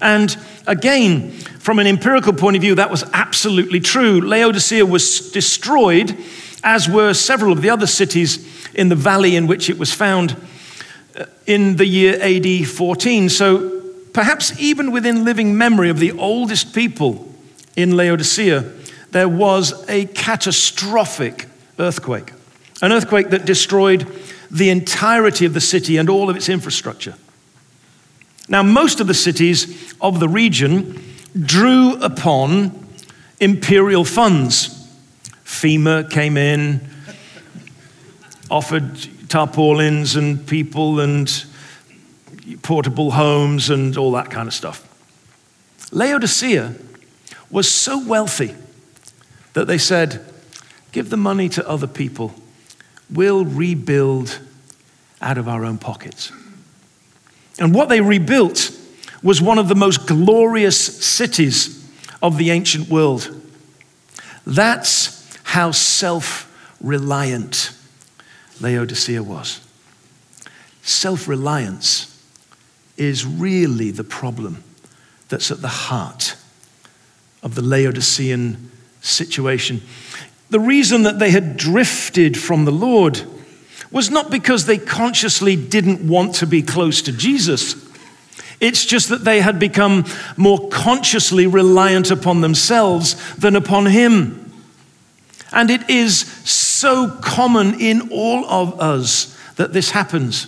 And 0.00 0.36
again, 0.66 1.30
from 1.60 1.78
an 1.78 1.86
empirical 1.86 2.32
point 2.32 2.56
of 2.56 2.62
view, 2.62 2.74
that 2.76 2.90
was 2.90 3.04
absolutely 3.12 3.80
true. 3.80 4.20
Laodicea 4.20 4.84
was 4.86 5.30
destroyed, 5.30 6.16
as 6.62 6.88
were 6.88 7.14
several 7.14 7.52
of 7.52 7.62
the 7.62 7.70
other 7.70 7.86
cities 7.86 8.46
in 8.74 8.88
the 8.88 8.96
valley 8.96 9.36
in 9.36 9.46
which 9.46 9.70
it 9.70 9.78
was 9.78 9.92
found 9.92 10.36
uh, 11.18 11.24
in 11.46 11.76
the 11.76 11.86
year 11.86 12.18
AD 12.20 12.68
14. 12.68 13.28
So 13.28 13.80
perhaps 14.12 14.58
even 14.60 14.92
within 14.92 15.24
living 15.24 15.56
memory 15.56 15.90
of 15.90 15.98
the 15.98 16.12
oldest 16.12 16.74
people 16.74 17.32
in 17.76 17.96
Laodicea, 17.96 18.70
there 19.10 19.28
was 19.28 19.88
a 19.88 20.06
catastrophic 20.06 21.46
earthquake, 21.78 22.32
an 22.82 22.92
earthquake 22.92 23.30
that 23.30 23.44
destroyed 23.44 24.06
the 24.50 24.70
entirety 24.70 25.46
of 25.46 25.54
the 25.54 25.60
city 25.60 25.96
and 25.96 26.08
all 26.08 26.28
of 26.28 26.36
its 26.36 26.48
infrastructure. 26.48 27.14
Now, 28.48 28.62
most 28.62 29.00
of 29.00 29.06
the 29.06 29.14
cities 29.14 29.94
of 30.00 30.18
the 30.18 30.28
region 30.28 31.00
drew 31.40 31.94
upon 32.02 32.88
imperial 33.38 34.04
funds. 34.04 34.79
FEMA 35.50 36.08
came 36.08 36.38
in, 36.38 36.88
offered 38.50 38.96
tarpaulins 39.28 40.16
and 40.16 40.46
people 40.46 41.00
and 41.00 41.44
portable 42.62 43.10
homes 43.10 43.68
and 43.68 43.98
all 43.98 44.12
that 44.12 44.30
kind 44.30 44.48
of 44.48 44.54
stuff. 44.54 44.86
Laodicea 45.92 46.74
was 47.50 47.70
so 47.70 48.02
wealthy 48.06 48.54
that 49.52 49.66
they 49.66 49.76
said, 49.76 50.24
give 50.92 51.10
the 51.10 51.18
money 51.18 51.48
to 51.50 51.68
other 51.68 51.88
people. 51.88 52.32
We'll 53.10 53.44
rebuild 53.44 54.38
out 55.20 55.36
of 55.36 55.46
our 55.46 55.66
own 55.66 55.76
pockets. 55.76 56.32
And 57.58 57.74
what 57.74 57.90
they 57.90 58.00
rebuilt 58.00 58.70
was 59.22 59.42
one 59.42 59.58
of 59.58 59.68
the 59.68 59.74
most 59.74 60.06
glorious 60.06 61.04
cities 61.04 61.86
of 62.22 62.38
the 62.38 62.50
ancient 62.50 62.88
world. 62.88 63.36
That's 64.46 65.19
how 65.50 65.72
self 65.72 66.46
reliant 66.80 67.72
Laodicea 68.60 69.20
was. 69.20 69.60
Self 70.82 71.26
reliance 71.26 72.24
is 72.96 73.26
really 73.26 73.90
the 73.90 74.04
problem 74.04 74.62
that's 75.28 75.50
at 75.50 75.60
the 75.60 75.66
heart 75.66 76.36
of 77.42 77.56
the 77.56 77.62
Laodicean 77.62 78.70
situation. 79.00 79.82
The 80.50 80.60
reason 80.60 81.02
that 81.02 81.18
they 81.18 81.32
had 81.32 81.56
drifted 81.56 82.38
from 82.38 82.64
the 82.64 82.70
Lord 82.70 83.20
was 83.90 84.08
not 84.08 84.30
because 84.30 84.66
they 84.66 84.78
consciously 84.78 85.56
didn't 85.56 86.06
want 86.06 86.36
to 86.36 86.46
be 86.46 86.62
close 86.62 87.02
to 87.02 87.12
Jesus. 87.12 87.74
It's 88.60 88.86
just 88.86 89.08
that 89.08 89.24
they 89.24 89.40
had 89.40 89.58
become 89.58 90.04
more 90.36 90.68
consciously 90.68 91.48
reliant 91.48 92.12
upon 92.12 92.40
themselves 92.40 93.34
than 93.34 93.56
upon 93.56 93.86
Him. 93.86 94.39
And 95.52 95.70
it 95.70 95.88
is 95.90 96.20
so 96.48 97.10
common 97.22 97.80
in 97.80 98.10
all 98.10 98.44
of 98.46 98.80
us 98.80 99.36
that 99.56 99.72
this 99.72 99.90
happens. 99.90 100.46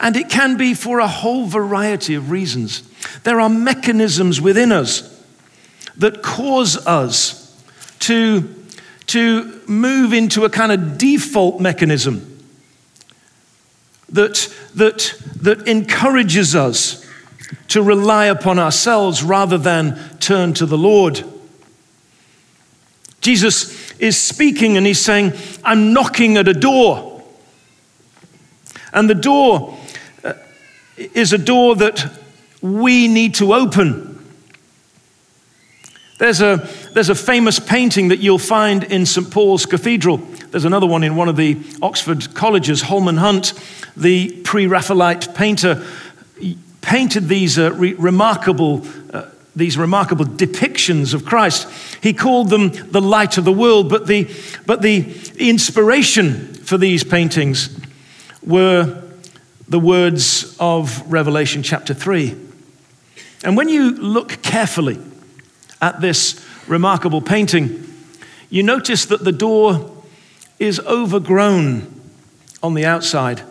And 0.00 0.16
it 0.16 0.28
can 0.28 0.56
be 0.56 0.74
for 0.74 0.98
a 0.98 1.06
whole 1.06 1.46
variety 1.46 2.14
of 2.14 2.30
reasons. 2.30 2.82
There 3.22 3.40
are 3.40 3.48
mechanisms 3.48 4.40
within 4.40 4.72
us 4.72 5.08
that 5.96 6.22
cause 6.22 6.86
us 6.86 7.62
to, 8.00 8.52
to 9.06 9.60
move 9.66 10.12
into 10.12 10.44
a 10.44 10.50
kind 10.50 10.72
of 10.72 10.98
default 10.98 11.60
mechanism 11.60 12.28
that, 14.08 14.52
that, 14.74 15.14
that 15.36 15.68
encourages 15.68 16.54
us 16.56 17.06
to 17.68 17.82
rely 17.82 18.26
upon 18.26 18.58
ourselves 18.58 19.22
rather 19.22 19.58
than 19.58 19.98
turn 20.18 20.52
to 20.54 20.66
the 20.66 20.78
Lord. 20.78 21.24
Jesus 23.20 23.81
is 24.02 24.20
speaking 24.20 24.76
and 24.76 24.84
he's 24.84 25.00
saying, 25.00 25.32
I'm 25.64 25.92
knocking 25.92 26.36
at 26.36 26.48
a 26.48 26.52
door. 26.52 27.22
And 28.92 29.08
the 29.08 29.14
door 29.14 29.78
uh, 30.24 30.32
is 30.96 31.32
a 31.32 31.38
door 31.38 31.76
that 31.76 32.10
we 32.60 33.06
need 33.06 33.34
to 33.36 33.54
open. 33.54 34.08
There's 36.18 36.40
a, 36.40 36.68
there's 36.92 37.10
a 37.10 37.14
famous 37.14 37.60
painting 37.60 38.08
that 38.08 38.18
you'll 38.18 38.38
find 38.38 38.82
in 38.82 39.06
St. 39.06 39.30
Paul's 39.30 39.66
Cathedral. 39.66 40.16
There's 40.50 40.64
another 40.64 40.86
one 40.86 41.04
in 41.04 41.14
one 41.14 41.28
of 41.28 41.36
the 41.36 41.62
Oxford 41.80 42.34
colleges. 42.34 42.82
Holman 42.82 43.18
Hunt, 43.18 43.54
the 43.96 44.40
pre 44.42 44.66
Raphaelite 44.66 45.32
painter, 45.34 45.86
painted 46.80 47.28
these 47.28 47.56
uh, 47.56 47.72
re- 47.72 47.94
remarkable. 47.94 48.84
Uh, 49.12 49.26
these 49.54 49.76
remarkable 49.76 50.24
depictions 50.24 51.14
of 51.14 51.24
Christ. 51.24 51.68
He 52.02 52.12
called 52.12 52.50
them 52.50 52.70
the 52.90 53.00
light 53.00 53.38
of 53.38 53.44
the 53.44 53.52
world, 53.52 53.88
but 53.88 54.06
the, 54.06 54.30
but 54.66 54.82
the 54.82 55.14
inspiration 55.38 56.54
for 56.54 56.78
these 56.78 57.04
paintings 57.04 57.78
were 58.44 59.02
the 59.68 59.78
words 59.78 60.56
of 60.58 61.10
Revelation 61.10 61.62
chapter 61.62 61.94
3. 61.94 62.36
And 63.44 63.56
when 63.56 63.68
you 63.68 63.94
look 63.94 64.42
carefully 64.42 64.98
at 65.80 66.00
this 66.00 66.44
remarkable 66.66 67.20
painting, 67.20 67.86
you 68.50 68.62
notice 68.62 69.04
that 69.06 69.24
the 69.24 69.32
door 69.32 69.90
is 70.58 70.78
overgrown 70.80 72.00
on 72.62 72.74
the 72.74 72.84
outside 72.84 73.42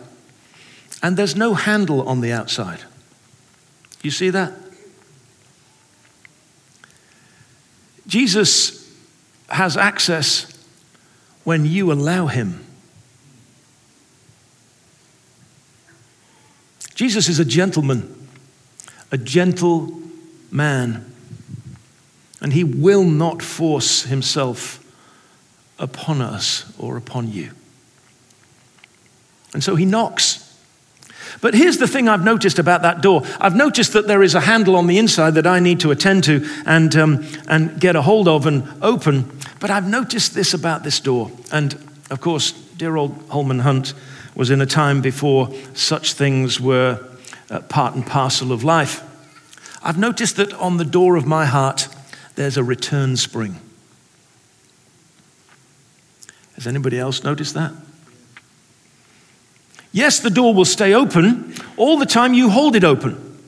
and 1.02 1.16
there's 1.16 1.36
no 1.36 1.54
handle 1.54 2.08
on 2.08 2.20
the 2.20 2.32
outside. 2.32 2.80
You 4.02 4.10
see 4.10 4.30
that? 4.30 4.52
Jesus 8.12 8.92
has 9.48 9.74
access 9.74 10.46
when 11.44 11.64
you 11.64 11.90
allow 11.90 12.26
him. 12.26 12.62
Jesus 16.94 17.30
is 17.30 17.38
a 17.38 17.44
gentleman, 17.46 18.28
a 19.10 19.16
gentle 19.16 19.98
man, 20.50 21.10
and 22.42 22.52
he 22.52 22.64
will 22.64 23.04
not 23.04 23.42
force 23.42 24.02
himself 24.02 24.84
upon 25.78 26.20
us 26.20 26.70
or 26.78 26.98
upon 26.98 27.32
you. 27.32 27.52
And 29.54 29.64
so 29.64 29.74
he 29.74 29.86
knocks. 29.86 30.51
But 31.42 31.54
here's 31.54 31.78
the 31.78 31.88
thing 31.88 32.08
I've 32.08 32.24
noticed 32.24 32.60
about 32.60 32.82
that 32.82 33.02
door. 33.02 33.22
I've 33.40 33.56
noticed 33.56 33.92
that 33.94 34.06
there 34.06 34.22
is 34.22 34.36
a 34.36 34.40
handle 34.40 34.76
on 34.76 34.86
the 34.86 34.96
inside 34.96 35.32
that 35.32 35.46
I 35.46 35.58
need 35.58 35.80
to 35.80 35.90
attend 35.90 36.22
to 36.24 36.48
and, 36.64 36.94
um, 36.94 37.26
and 37.48 37.78
get 37.80 37.96
a 37.96 38.02
hold 38.02 38.28
of 38.28 38.46
and 38.46 38.66
open. 38.80 39.28
But 39.58 39.68
I've 39.68 39.88
noticed 39.88 40.34
this 40.34 40.54
about 40.54 40.84
this 40.84 41.00
door. 41.00 41.32
And 41.50 41.74
of 42.10 42.20
course, 42.20 42.52
dear 42.52 42.96
old 42.96 43.20
Holman 43.28 43.58
Hunt 43.58 43.92
was 44.36 44.50
in 44.50 44.60
a 44.60 44.66
time 44.66 45.02
before 45.02 45.52
such 45.74 46.12
things 46.12 46.60
were 46.60 47.04
uh, 47.50 47.58
part 47.62 47.96
and 47.96 48.06
parcel 48.06 48.52
of 48.52 48.62
life. 48.62 49.02
I've 49.82 49.98
noticed 49.98 50.36
that 50.36 50.52
on 50.54 50.76
the 50.76 50.84
door 50.84 51.16
of 51.16 51.26
my 51.26 51.44
heart, 51.44 51.88
there's 52.36 52.56
a 52.56 52.62
return 52.62 53.16
spring. 53.16 53.58
Has 56.54 56.68
anybody 56.68 57.00
else 57.00 57.24
noticed 57.24 57.54
that? 57.54 57.72
Yes, 59.92 60.20
the 60.20 60.30
door 60.30 60.54
will 60.54 60.64
stay 60.64 60.94
open 60.94 61.54
all 61.76 61.98
the 61.98 62.06
time 62.06 62.32
you 62.32 62.48
hold 62.48 62.74
it 62.74 62.84
open. 62.84 63.40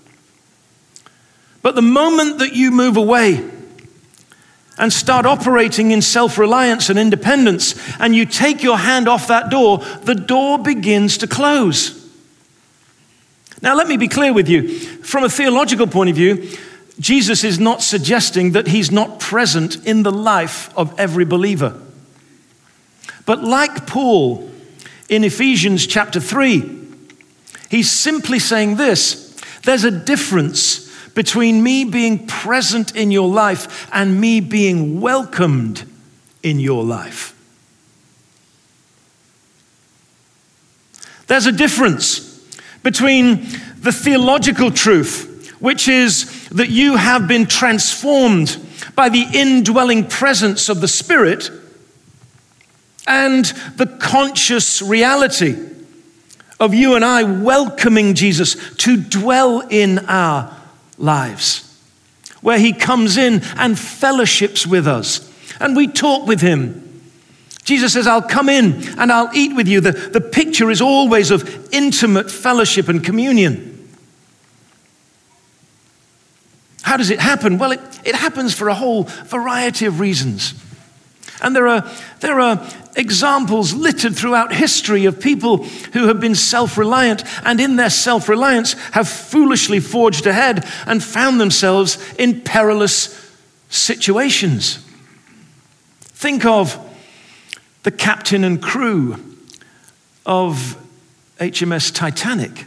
But 1.62 1.74
the 1.74 1.82
moment 1.82 2.38
that 2.38 2.52
you 2.52 2.70
move 2.70 2.98
away 2.98 3.50
and 4.76 4.92
start 4.92 5.24
operating 5.24 5.90
in 5.92 6.02
self 6.02 6.36
reliance 6.36 6.90
and 6.90 6.98
independence, 6.98 7.74
and 7.98 8.14
you 8.14 8.26
take 8.26 8.62
your 8.62 8.76
hand 8.76 9.08
off 9.08 9.28
that 9.28 9.48
door, 9.48 9.78
the 10.02 10.14
door 10.14 10.58
begins 10.58 11.16
to 11.18 11.26
close. 11.26 12.02
Now, 13.62 13.74
let 13.74 13.88
me 13.88 13.96
be 13.96 14.08
clear 14.08 14.34
with 14.34 14.46
you. 14.46 14.78
From 14.78 15.24
a 15.24 15.30
theological 15.30 15.86
point 15.86 16.10
of 16.10 16.16
view, 16.16 16.50
Jesus 17.00 17.44
is 17.44 17.58
not 17.58 17.82
suggesting 17.82 18.52
that 18.52 18.66
he's 18.66 18.92
not 18.92 19.18
present 19.18 19.86
in 19.86 20.02
the 20.02 20.12
life 20.12 20.76
of 20.76 20.98
every 21.00 21.24
believer. 21.24 21.80
But 23.24 23.42
like 23.42 23.86
Paul 23.86 24.50
in 25.08 25.24
Ephesians 25.24 25.86
chapter 25.86 26.20
3, 26.20 26.82
he's 27.70 27.90
simply 27.90 28.38
saying 28.38 28.76
this 28.76 29.34
there's 29.64 29.84
a 29.84 29.90
difference 29.90 30.84
between 31.14 31.62
me 31.62 31.84
being 31.84 32.26
present 32.26 32.94
in 32.96 33.10
your 33.10 33.28
life 33.28 33.88
and 33.92 34.20
me 34.20 34.40
being 34.40 35.00
welcomed 35.00 35.84
in 36.42 36.58
your 36.58 36.84
life. 36.84 37.30
There's 41.26 41.46
a 41.46 41.52
difference 41.52 42.20
between 42.82 43.46
the 43.78 43.92
theological 43.92 44.70
truth, 44.70 45.54
which 45.60 45.88
is 45.88 46.48
that 46.50 46.68
you 46.68 46.96
have 46.96 47.26
been 47.26 47.46
transformed 47.46 48.58
by 48.94 49.08
the 49.08 49.24
indwelling 49.32 50.06
presence 50.06 50.68
of 50.68 50.80
the 50.80 50.88
Spirit 50.88 51.50
and 53.06 53.44
the 53.76 53.86
conscious 53.86 54.80
reality 54.80 55.56
of 56.60 56.74
you 56.74 56.94
and 56.94 57.04
I 57.04 57.22
welcoming 57.24 58.14
Jesus 58.14 58.56
to 58.76 58.96
dwell 58.96 59.60
in 59.60 59.98
our 60.06 60.56
lives, 60.96 61.78
where 62.40 62.58
he 62.58 62.72
comes 62.72 63.16
in 63.16 63.42
and 63.56 63.78
fellowships 63.78 64.66
with 64.66 64.86
us, 64.86 65.30
and 65.60 65.76
we 65.76 65.88
talk 65.88 66.26
with 66.26 66.40
him. 66.40 66.80
Jesus 67.64 67.94
says, 67.94 68.06
I'll 68.06 68.22
come 68.22 68.48
in 68.48 68.86
and 68.98 69.10
I'll 69.10 69.30
eat 69.34 69.56
with 69.56 69.66
you. 69.66 69.80
The, 69.80 69.92
the 69.92 70.20
picture 70.20 70.70
is 70.70 70.82
always 70.82 71.30
of 71.30 71.72
intimate 71.72 72.30
fellowship 72.30 72.88
and 72.88 73.02
communion. 73.02 73.88
How 76.82 76.98
does 76.98 77.08
it 77.08 77.18
happen? 77.18 77.56
Well, 77.56 77.72
it, 77.72 77.80
it 78.04 78.14
happens 78.14 78.54
for 78.54 78.68
a 78.68 78.74
whole 78.74 79.04
variety 79.04 79.86
of 79.86 79.98
reasons. 79.98 80.52
And 81.44 81.54
there 81.54 81.68
are, 81.68 81.86
there 82.20 82.40
are 82.40 82.66
examples 82.96 83.74
littered 83.74 84.16
throughout 84.16 84.54
history 84.54 85.04
of 85.04 85.20
people 85.20 85.58
who 85.92 86.08
have 86.08 86.18
been 86.18 86.34
self 86.34 86.78
reliant 86.78 87.22
and 87.44 87.60
in 87.60 87.76
their 87.76 87.90
self 87.90 88.30
reliance 88.30 88.72
have 88.92 89.06
foolishly 89.06 89.78
forged 89.78 90.26
ahead 90.26 90.66
and 90.86 91.04
found 91.04 91.38
themselves 91.38 91.98
in 92.14 92.40
perilous 92.40 93.30
situations. 93.68 94.78
Think 96.00 96.46
of 96.46 96.78
the 97.82 97.90
captain 97.90 98.42
and 98.42 98.62
crew 98.62 99.22
of 100.24 100.82
HMS 101.38 101.94
Titanic. 101.94 102.64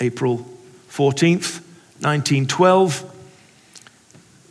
April 0.00 0.44
14th, 0.90 1.60
1912 2.00 3.13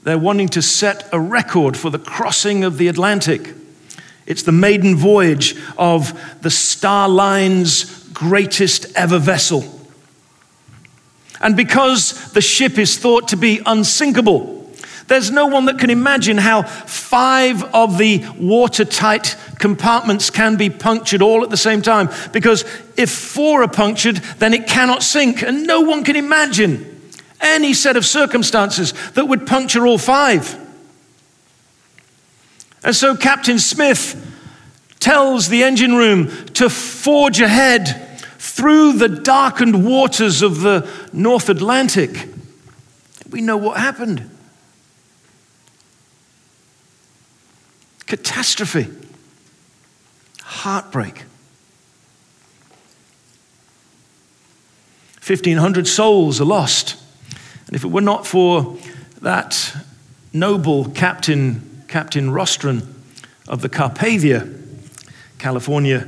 they're 0.03 0.17
wanting 0.17 0.49
to 0.49 0.61
set 0.61 1.07
a 1.13 1.19
record 1.19 1.77
for 1.77 1.89
the 1.89 1.99
crossing 1.99 2.63
of 2.63 2.77
the 2.77 2.87
Atlantic. 2.87 3.53
It's 4.25 4.43
the 4.43 4.51
maiden 4.51 4.95
voyage 4.95 5.55
of 5.77 6.19
the 6.41 6.49
Star 6.49 7.09
Line's 7.09 8.07
greatest 8.09 8.95
ever 8.95 9.17
vessel. 9.17 9.63
And 11.41 11.57
because 11.57 12.31
the 12.31 12.41
ship 12.41 12.77
is 12.77 12.97
thought 12.97 13.29
to 13.29 13.37
be 13.37 13.61
unsinkable, 13.65 14.71
there's 15.07 15.31
no 15.31 15.47
one 15.47 15.65
that 15.65 15.79
can 15.79 15.89
imagine 15.89 16.37
how 16.37 16.63
five 16.63 17.63
of 17.73 17.97
the 17.97 18.25
watertight 18.39 19.35
compartments 19.59 20.29
can 20.29 20.55
be 20.55 20.69
punctured 20.69 21.21
all 21.21 21.43
at 21.43 21.49
the 21.49 21.57
same 21.57 21.81
time. 21.81 22.09
Because 22.31 22.63
if 22.95 23.11
four 23.11 23.63
are 23.63 23.67
punctured, 23.67 24.17
then 24.37 24.53
it 24.53 24.67
cannot 24.67 25.03
sink. 25.03 25.41
And 25.41 25.67
no 25.67 25.81
one 25.81 26.05
can 26.05 26.15
imagine 26.15 26.92
any 27.43 27.73
set 27.73 27.97
of 27.97 28.05
circumstances 28.05 28.93
that 29.11 29.25
would 29.25 29.45
puncture 29.45 29.85
all 29.85 29.97
five. 29.97 30.59
And 32.83 32.95
so 32.95 33.15
Captain 33.15 33.59
Smith 33.59 34.19
tells 34.99 35.49
the 35.49 35.63
engine 35.63 35.95
room 35.95 36.27
to 36.53 36.69
forge 36.69 37.41
ahead 37.41 38.19
through 38.39 38.93
the 38.93 39.09
darkened 39.09 39.85
waters 39.85 40.41
of 40.41 40.61
the 40.61 40.89
North 41.11 41.49
Atlantic. 41.49 42.29
We 43.29 43.41
know 43.41 43.57
what 43.57 43.77
happened. 43.77 44.29
catastrophe, 48.13 48.87
heartbreak. 50.43 51.23
1,500 55.25 55.87
souls 55.87 56.39
are 56.39 56.45
lost. 56.45 57.02
And 57.67 57.75
if 57.75 57.83
it 57.83 57.91
were 57.91 58.01
not 58.01 58.27
for 58.27 58.77
that 59.21 59.75
noble 60.33 60.89
captain, 60.89 61.83
Captain 61.87 62.29
Rostron 62.29 62.85
of 63.47 63.61
the 63.61 63.69
Carpathia, 63.69 64.61
California, 65.37 66.07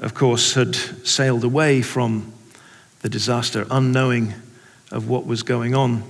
of 0.00 0.14
course, 0.14 0.54
had 0.54 0.74
sailed 0.74 1.44
away 1.44 1.82
from 1.82 2.32
the 3.00 3.08
disaster, 3.08 3.66
unknowing 3.70 4.34
of 4.90 5.08
what 5.08 5.26
was 5.26 5.42
going 5.42 5.74
on. 5.74 6.02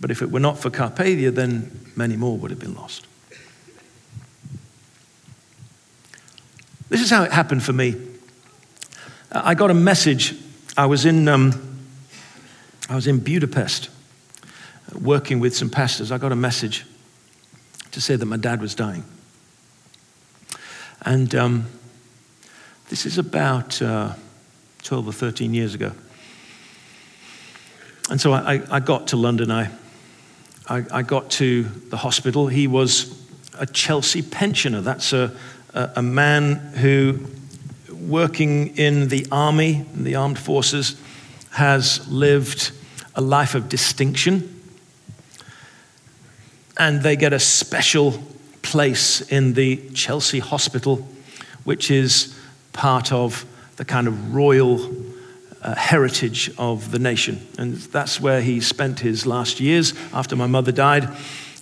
But 0.00 0.10
if 0.10 0.22
it 0.22 0.30
were 0.30 0.40
not 0.40 0.58
for 0.58 0.70
Carpathia, 0.70 1.34
then 1.34 1.70
many 1.96 2.16
more 2.16 2.36
would 2.36 2.50
have 2.50 2.60
been 2.60 2.74
lost. 2.74 3.06
This 6.88 7.00
is 7.00 7.10
how 7.10 7.22
it 7.24 7.32
happened 7.32 7.62
for 7.62 7.72
me. 7.72 7.96
I 9.30 9.54
got 9.54 9.70
a 9.70 9.74
message. 9.74 10.34
I 10.76 10.86
was 10.86 11.04
in, 11.04 11.28
um, 11.28 11.78
I 12.88 12.94
was 12.94 13.06
in 13.06 13.18
Budapest 13.18 13.90
working 14.94 15.40
with 15.40 15.56
some 15.56 15.70
pastors. 15.70 16.12
I 16.12 16.18
got 16.18 16.32
a 16.32 16.36
message 16.36 16.84
to 17.92 18.00
say 18.00 18.16
that 18.16 18.26
my 18.26 18.36
dad 18.36 18.60
was 18.60 18.74
dying. 18.74 19.04
And 21.02 21.34
um, 21.34 21.66
this 22.88 23.06
is 23.06 23.18
about 23.18 23.80
uh, 23.80 24.14
12 24.82 25.08
or 25.08 25.12
13 25.12 25.54
years 25.54 25.74
ago. 25.74 25.92
And 28.10 28.20
so 28.20 28.32
I, 28.32 28.62
I 28.70 28.80
got 28.80 29.08
to 29.08 29.16
London. 29.16 29.50
I, 29.50 29.70
I, 30.66 30.84
I, 30.90 31.02
got 31.02 31.30
to 31.32 31.64
the 31.64 31.98
hospital. 31.98 32.46
He 32.46 32.66
was 32.66 33.22
a 33.58 33.66
Chelsea 33.66 34.22
pensioner. 34.22 34.80
That's 34.80 35.12
a, 35.12 35.36
a, 35.74 35.90
a 35.96 36.02
man 36.02 36.54
who, 36.54 37.26
working 37.92 38.76
in 38.78 39.08
the 39.08 39.26
army, 39.30 39.86
in 39.94 40.04
the 40.04 40.14
armed 40.14 40.38
forces, 40.38 40.98
has 41.50 42.08
lived 42.08 42.72
a 43.14 43.20
life 43.20 43.54
of 43.54 43.68
distinction. 43.68 44.57
And 46.78 47.02
they 47.02 47.16
get 47.16 47.32
a 47.32 47.40
special 47.40 48.22
place 48.62 49.20
in 49.20 49.54
the 49.54 49.76
Chelsea 49.94 50.38
Hospital, 50.38 51.06
which 51.64 51.90
is 51.90 52.38
part 52.72 53.12
of 53.12 53.44
the 53.76 53.84
kind 53.84 54.06
of 54.06 54.34
royal 54.34 54.90
uh, 55.62 55.74
heritage 55.74 56.50
of 56.58 56.90
the 56.90 56.98
nation. 56.98 57.46
And 57.58 57.74
that's 57.74 58.20
where 58.20 58.40
he 58.40 58.60
spent 58.60 59.00
his 59.00 59.26
last 59.26 59.60
years 59.60 59.94
after 60.12 60.36
my 60.36 60.46
mother 60.46 60.72
died 60.72 61.08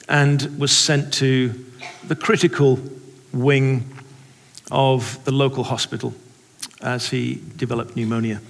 and 0.08 0.58
was 0.58 0.76
sent 0.76 1.12
to 1.14 1.64
the 2.06 2.16
critical 2.16 2.78
wing 3.32 3.90
of 4.70 5.22
the 5.24 5.32
local 5.32 5.64
hospital 5.64 6.14
as 6.80 7.08
he 7.08 7.40
developed 7.56 7.96
pneumonia. 7.96 8.40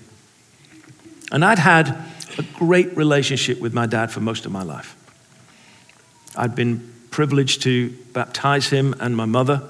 And 1.32 1.44
I'd 1.44 1.58
had 1.58 1.96
a 2.38 2.42
great 2.54 2.96
relationship 2.96 3.60
with 3.60 3.72
my 3.72 3.86
dad 3.86 4.10
for 4.10 4.20
most 4.20 4.46
of 4.46 4.52
my 4.52 4.62
life. 4.62 4.96
I'd 6.36 6.54
been 6.54 6.92
privileged 7.10 7.62
to 7.62 7.90
baptize 8.12 8.68
him 8.68 8.94
and 9.00 9.16
my 9.16 9.24
mother. 9.24 9.62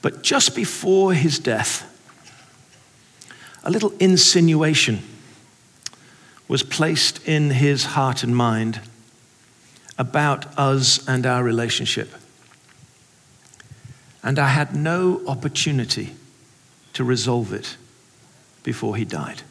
But 0.00 0.22
just 0.22 0.56
before 0.56 1.12
his 1.14 1.38
death, 1.38 1.88
a 3.62 3.70
little 3.70 3.92
insinuation 4.00 5.00
was 6.48 6.62
placed 6.62 7.26
in 7.28 7.50
his 7.50 7.84
heart 7.84 8.22
and 8.22 8.36
mind 8.36 8.80
about 9.98 10.58
us 10.58 11.06
and 11.06 11.24
our 11.26 11.44
relationship. 11.44 12.10
And 14.22 14.38
I 14.38 14.48
had 14.48 14.74
no 14.74 15.22
opportunity 15.26 16.14
to 16.94 17.04
resolve 17.04 17.52
it 17.52 17.76
before 18.62 18.96
he 18.96 19.04
died. 19.04 19.42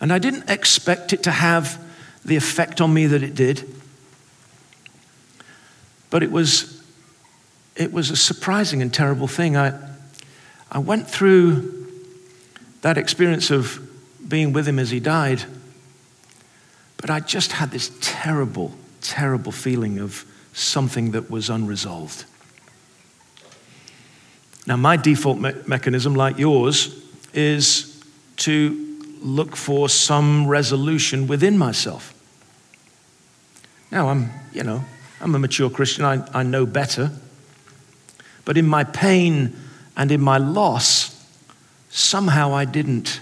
And 0.00 0.12
I 0.12 0.18
didn't 0.18 0.48
expect 0.48 1.12
it 1.12 1.22
to 1.24 1.30
have 1.30 1.84
the 2.28 2.36
effect 2.36 2.80
on 2.80 2.94
me 2.94 3.06
that 3.06 3.22
it 3.22 3.34
did. 3.34 3.74
But 6.10 6.22
it 6.22 6.30
was 6.30 6.78
it 7.78 7.92
was 7.92 8.10
a 8.10 8.16
surprising 8.16 8.82
and 8.82 8.92
terrible 8.92 9.28
thing. 9.28 9.56
I, 9.56 9.72
I 10.70 10.80
went 10.80 11.08
through 11.08 11.86
that 12.82 12.98
experience 12.98 13.50
of 13.50 13.80
being 14.28 14.52
with 14.52 14.66
him 14.66 14.80
as 14.80 14.90
he 14.90 14.98
died, 14.98 15.44
but 16.96 17.08
I 17.08 17.20
just 17.20 17.52
had 17.52 17.70
this 17.70 17.92
terrible, 18.00 18.74
terrible 19.00 19.52
feeling 19.52 20.00
of 20.00 20.24
something 20.52 21.12
that 21.12 21.30
was 21.30 21.48
unresolved. 21.48 22.24
Now, 24.66 24.76
my 24.76 24.96
default 24.96 25.38
me- 25.38 25.54
mechanism, 25.66 26.14
like 26.14 26.36
yours, 26.36 27.00
is 27.32 28.02
to 28.38 28.84
look 29.20 29.54
for 29.54 29.88
some 29.88 30.48
resolution 30.48 31.28
within 31.28 31.56
myself. 31.56 32.12
Now, 33.90 34.08
I'm, 34.08 34.30
you 34.52 34.62
know, 34.62 34.84
I'm 35.20 35.34
a 35.34 35.38
mature 35.38 35.70
Christian, 35.70 36.04
I, 36.04 36.26
I 36.32 36.42
know 36.42 36.66
better. 36.66 37.10
But 38.44 38.56
in 38.56 38.66
my 38.66 38.84
pain 38.84 39.56
and 39.96 40.12
in 40.12 40.20
my 40.20 40.38
loss, 40.38 41.26
somehow 41.88 42.54
I 42.54 42.64
didn't. 42.64 43.20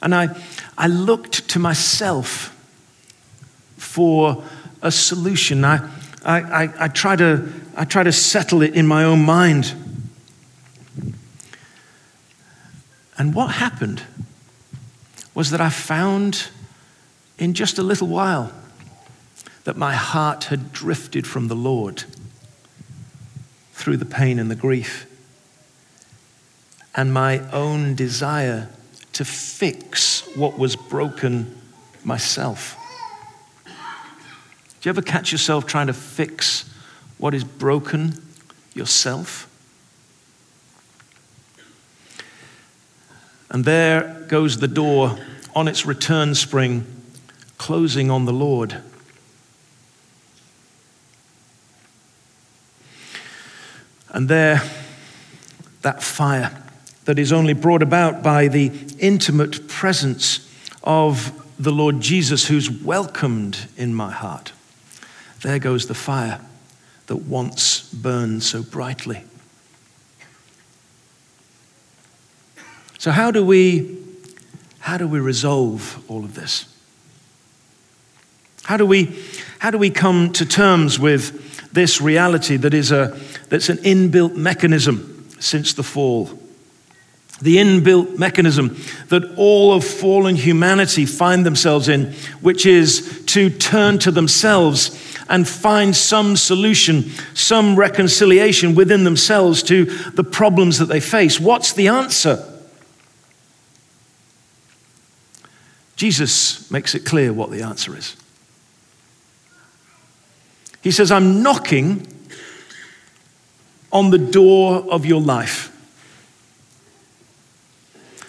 And 0.00 0.14
I, 0.14 0.36
I 0.76 0.88
looked 0.88 1.48
to 1.50 1.58
myself 1.58 2.56
for 3.76 4.44
a 4.82 4.90
solution. 4.90 5.64
I, 5.64 5.88
I, 6.24 6.40
I, 6.40 6.84
I, 6.84 6.88
try 6.88 7.14
to, 7.16 7.52
I 7.76 7.84
try 7.84 8.02
to 8.02 8.12
settle 8.12 8.62
it 8.62 8.74
in 8.74 8.86
my 8.86 9.04
own 9.04 9.24
mind. 9.24 9.74
And 13.16 13.34
what 13.34 13.52
happened 13.52 14.02
was 15.34 15.50
that 15.50 15.60
I 15.60 15.70
found 15.70 16.48
in 17.38 17.54
just 17.54 17.78
a 17.78 17.82
little 17.82 18.08
while 18.08 18.52
that 19.64 19.76
my 19.76 19.94
heart 19.94 20.44
had 20.44 20.72
drifted 20.72 21.26
from 21.26 21.48
the 21.48 21.54
Lord 21.54 22.04
through 23.72 23.96
the 23.96 24.04
pain 24.04 24.38
and 24.38 24.50
the 24.50 24.56
grief. 24.56 25.06
And 26.94 27.12
my 27.12 27.38
own 27.50 27.94
desire 27.94 28.68
to 29.12 29.24
fix 29.24 30.26
what 30.36 30.58
was 30.58 30.76
broken 30.76 31.60
myself. 32.04 32.76
Do 33.64 34.88
you 34.88 34.90
ever 34.90 35.02
catch 35.02 35.30
yourself 35.30 35.66
trying 35.66 35.86
to 35.86 35.92
fix 35.92 36.68
what 37.18 37.34
is 37.34 37.44
broken 37.44 38.20
yourself? 38.74 39.48
And 43.50 43.64
there 43.64 44.24
goes 44.28 44.58
the 44.58 44.68
door 44.68 45.18
on 45.54 45.68
its 45.68 45.86
return 45.86 46.34
spring, 46.34 46.86
closing 47.58 48.10
on 48.10 48.24
the 48.24 48.32
Lord. 48.32 48.82
And 54.12 54.28
there, 54.28 54.62
that 55.80 56.02
fire 56.02 56.56
that 57.06 57.18
is 57.18 57.32
only 57.32 57.54
brought 57.54 57.82
about 57.82 58.22
by 58.22 58.46
the 58.46 58.70
intimate 58.98 59.66
presence 59.68 60.48
of 60.84 61.38
the 61.58 61.72
Lord 61.72 62.00
Jesus, 62.00 62.46
who's 62.46 62.70
welcomed 62.70 63.66
in 63.76 63.94
my 63.94 64.12
heart. 64.12 64.52
There 65.42 65.58
goes 65.58 65.86
the 65.86 65.94
fire 65.94 66.40
that 67.06 67.16
once 67.16 67.92
burned 67.92 68.42
so 68.42 68.62
brightly. 68.62 69.24
So, 72.98 73.10
how 73.10 73.30
do 73.30 73.44
we, 73.44 73.98
how 74.78 74.96
do 74.96 75.08
we 75.08 75.18
resolve 75.18 76.04
all 76.08 76.24
of 76.24 76.34
this? 76.34 76.66
How 78.62 78.76
do 78.76 78.86
we, 78.86 79.18
how 79.58 79.70
do 79.70 79.78
we 79.78 79.90
come 79.90 80.32
to 80.34 80.46
terms 80.46 80.98
with 80.98 81.41
this 81.72 82.00
reality 82.00 82.56
that 82.58 82.74
is 82.74 82.92
a, 82.92 83.18
that's 83.48 83.68
an 83.68 83.78
inbuilt 83.78 84.34
mechanism 84.34 85.28
since 85.40 85.72
the 85.74 85.82
fall. 85.82 86.30
The 87.40 87.56
inbuilt 87.56 88.18
mechanism 88.18 88.76
that 89.08 89.34
all 89.36 89.72
of 89.72 89.84
fallen 89.84 90.36
humanity 90.36 91.06
find 91.06 91.44
themselves 91.44 91.88
in, 91.88 92.12
which 92.40 92.66
is 92.66 93.24
to 93.26 93.50
turn 93.50 93.98
to 94.00 94.10
themselves 94.10 94.90
and 95.28 95.48
find 95.48 95.96
some 95.96 96.36
solution, 96.36 97.10
some 97.34 97.74
reconciliation 97.74 98.74
within 98.74 99.04
themselves 99.04 99.62
to 99.64 99.86
the 100.10 100.22
problems 100.24 100.78
that 100.78 100.86
they 100.86 101.00
face. 101.00 101.40
What's 101.40 101.72
the 101.72 101.88
answer? 101.88 102.48
Jesus 105.96 106.70
makes 106.70 106.94
it 106.94 107.04
clear 107.04 107.32
what 107.32 107.50
the 107.50 107.62
answer 107.62 107.96
is. 107.96 108.16
He 110.82 110.90
says, 110.90 111.10
I'm 111.10 111.42
knocking 111.42 112.06
on 113.92 114.10
the 114.10 114.18
door 114.18 114.84
of 114.90 115.06
your 115.06 115.20
life. 115.20 115.68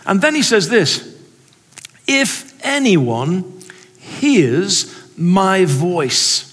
And 0.06 0.22
then 0.22 0.36
he 0.36 0.44
says 0.44 0.70
this 0.70 1.18
if 2.08 2.54
anyone 2.64 3.62
hears 3.98 4.94
my 5.18 5.66
voice. 5.66 6.50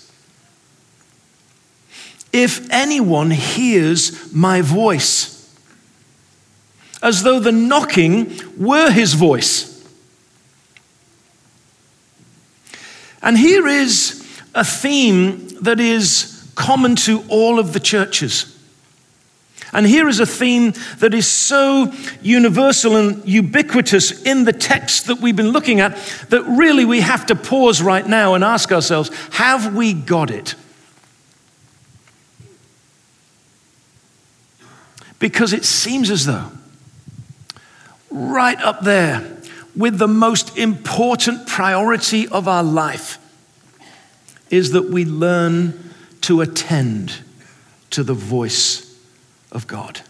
if 2.32 2.70
anyone 2.70 3.30
hears 3.30 4.32
my 4.32 4.60
voice, 4.60 5.36
as 7.02 7.22
though 7.22 7.40
the 7.40 7.52
knocking 7.52 8.38
were 8.56 8.90
his 8.90 9.14
voice. 9.14 9.84
And 13.22 13.36
here 13.36 13.66
is 13.66 14.22
a 14.54 14.64
theme 14.64 15.48
that 15.62 15.80
is 15.80 16.50
common 16.54 16.96
to 16.96 17.24
all 17.28 17.58
of 17.58 17.72
the 17.72 17.80
churches. 17.80 18.56
And 19.72 19.86
here 19.86 20.08
is 20.08 20.18
a 20.18 20.26
theme 20.26 20.72
that 20.98 21.14
is 21.14 21.28
so 21.28 21.92
universal 22.22 22.96
and 22.96 23.26
ubiquitous 23.26 24.22
in 24.22 24.44
the 24.44 24.52
text 24.52 25.06
that 25.06 25.20
we've 25.20 25.36
been 25.36 25.50
looking 25.50 25.80
at 25.80 25.96
that 26.30 26.42
really 26.42 26.84
we 26.84 27.00
have 27.00 27.26
to 27.26 27.36
pause 27.36 27.80
right 27.80 28.06
now 28.06 28.34
and 28.34 28.42
ask 28.42 28.72
ourselves 28.72 29.10
have 29.30 29.74
we 29.74 29.92
got 29.92 30.30
it? 30.30 30.56
Because 35.20 35.52
it 35.52 35.64
seems 35.64 36.10
as 36.10 36.26
though, 36.26 36.50
right 38.10 38.60
up 38.60 38.80
there, 38.80 39.36
with 39.76 39.98
the 39.98 40.08
most 40.08 40.58
important 40.58 41.46
priority 41.46 42.26
of 42.26 42.48
our 42.48 42.64
life, 42.64 43.19
is 44.50 44.72
that 44.72 44.90
we 44.90 45.04
learn 45.04 45.90
to 46.22 46.40
attend 46.40 47.20
to 47.90 48.02
the 48.02 48.14
voice 48.14 48.98
of 49.50 49.66
God. 49.66 50.02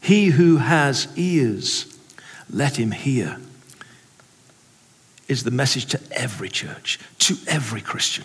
He 0.00 0.26
who 0.26 0.58
has 0.58 1.08
ears, 1.16 1.98
let 2.48 2.76
him 2.76 2.92
hear, 2.92 3.38
is 5.28 5.42
the 5.42 5.50
message 5.50 5.86
to 5.86 6.00
every 6.12 6.48
church, 6.48 7.00
to 7.18 7.36
every 7.48 7.80
Christian. 7.80 8.24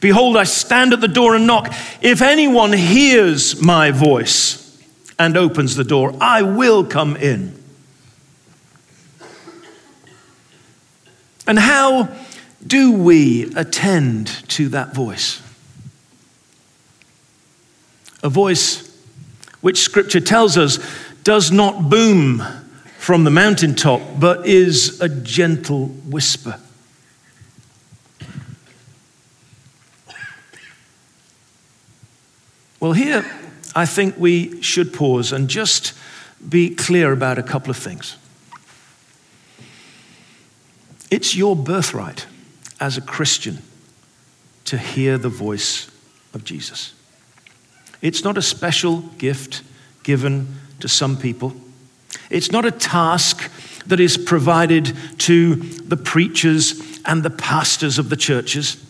Behold, 0.00 0.36
I 0.36 0.44
stand 0.44 0.92
at 0.92 1.00
the 1.00 1.08
door 1.08 1.34
and 1.34 1.46
knock. 1.46 1.72
If 2.00 2.22
anyone 2.22 2.72
hears 2.72 3.60
my 3.60 3.90
voice 3.90 4.82
and 5.18 5.36
opens 5.36 5.76
the 5.76 5.84
door, 5.84 6.14
I 6.20 6.42
will 6.42 6.84
come 6.84 7.16
in. 7.16 7.63
And 11.46 11.58
how 11.58 12.08
do 12.66 12.92
we 12.92 13.52
attend 13.54 14.28
to 14.48 14.68
that 14.70 14.94
voice? 14.94 15.42
A 18.22 18.28
voice 18.28 18.90
which 19.60 19.78
Scripture 19.78 20.20
tells 20.20 20.56
us 20.56 20.78
does 21.24 21.50
not 21.50 21.90
boom 21.90 22.42
from 22.98 23.24
the 23.24 23.30
mountaintop, 23.30 24.00
but 24.18 24.46
is 24.46 25.00
a 25.00 25.08
gentle 25.08 25.88
whisper. 25.88 26.58
Well, 32.80 32.92
here 32.92 33.24
I 33.74 33.86
think 33.86 34.16
we 34.18 34.60
should 34.62 34.92
pause 34.92 35.32
and 35.32 35.48
just 35.48 35.94
be 36.46 36.74
clear 36.74 37.12
about 37.12 37.38
a 37.38 37.42
couple 37.42 37.70
of 37.70 37.76
things. 37.76 38.16
It's 41.10 41.36
your 41.36 41.54
birthright 41.54 42.26
as 42.80 42.96
a 42.96 43.00
Christian 43.00 43.58
to 44.64 44.78
hear 44.78 45.18
the 45.18 45.28
voice 45.28 45.90
of 46.32 46.44
Jesus. 46.44 46.94
It's 48.02 48.24
not 48.24 48.36
a 48.36 48.42
special 48.42 49.00
gift 49.18 49.62
given 50.02 50.56
to 50.80 50.88
some 50.88 51.16
people. 51.16 51.54
It's 52.30 52.50
not 52.50 52.64
a 52.64 52.70
task 52.70 53.50
that 53.86 54.00
is 54.00 54.16
provided 54.16 54.96
to 55.18 55.56
the 55.56 55.96
preachers 55.96 56.80
and 57.04 57.22
the 57.22 57.30
pastors 57.30 57.98
of 57.98 58.08
the 58.08 58.16
churches. 58.16 58.84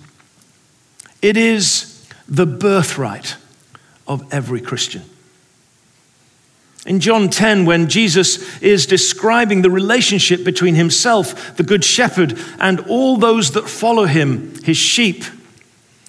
It 1.23 1.37
is 1.37 2.09
the 2.29 2.47
birthright 2.47 3.37
of 4.07 4.33
every 4.33 4.61
Christian. 4.61 5.03
In 6.87 7.01
John 7.01 7.31
10, 7.31 7.65
when 7.65 7.89
Jesus 7.89 8.61
is 8.61 8.87
describing 8.87 9.63
the 9.63 9.71
relationship 9.71 10.45
between 10.45 10.75
himself, 10.75 11.57
the 11.57 11.63
Good 11.63 11.85
Shepherd, 11.85 12.39
and 12.59 12.81
all 12.81 13.17
those 13.17 13.53
that 13.53 13.69
follow 13.69 14.05
him, 14.05 14.55
his 14.63 14.77
sheep, 14.77 15.25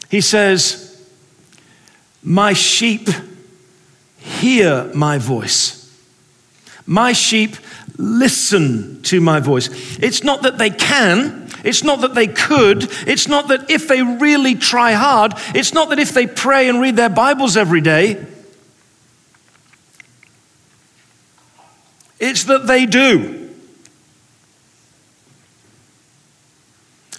he 0.10 0.20
says, 0.20 1.10
My 2.22 2.54
sheep 2.54 3.08
hear 4.18 4.92
my 4.94 5.18
voice. 5.18 5.82
My 6.86 7.14
sheep 7.14 7.56
listen 7.98 9.02
to 9.04 9.22
my 9.22 9.40
voice. 9.40 9.70
It's 10.00 10.24
not 10.24 10.42
that 10.42 10.58
they 10.58 10.70
can, 10.70 11.46
it's 11.66 11.84
not 11.84 12.02
that 12.02 12.14
they 12.14 12.28
could. 12.28 12.88
It's 13.08 13.28
not 13.28 13.48
that 13.48 13.72
if 13.72 13.88
they 13.88 14.04
really 14.04 14.54
try 14.54 14.92
hard. 14.92 15.34
It's 15.56 15.74
not 15.74 15.90
that 15.90 15.98
if 15.98 16.12
they 16.12 16.28
pray 16.28 16.70
and 16.70 16.80
read 16.80 16.96
their 16.96 17.10
Bibles 17.10 17.58
every 17.58 17.82
day. 17.82 18.24
It's 22.20 22.46
that 22.46 22.68
they 22.68 22.86
do. 22.86 23.54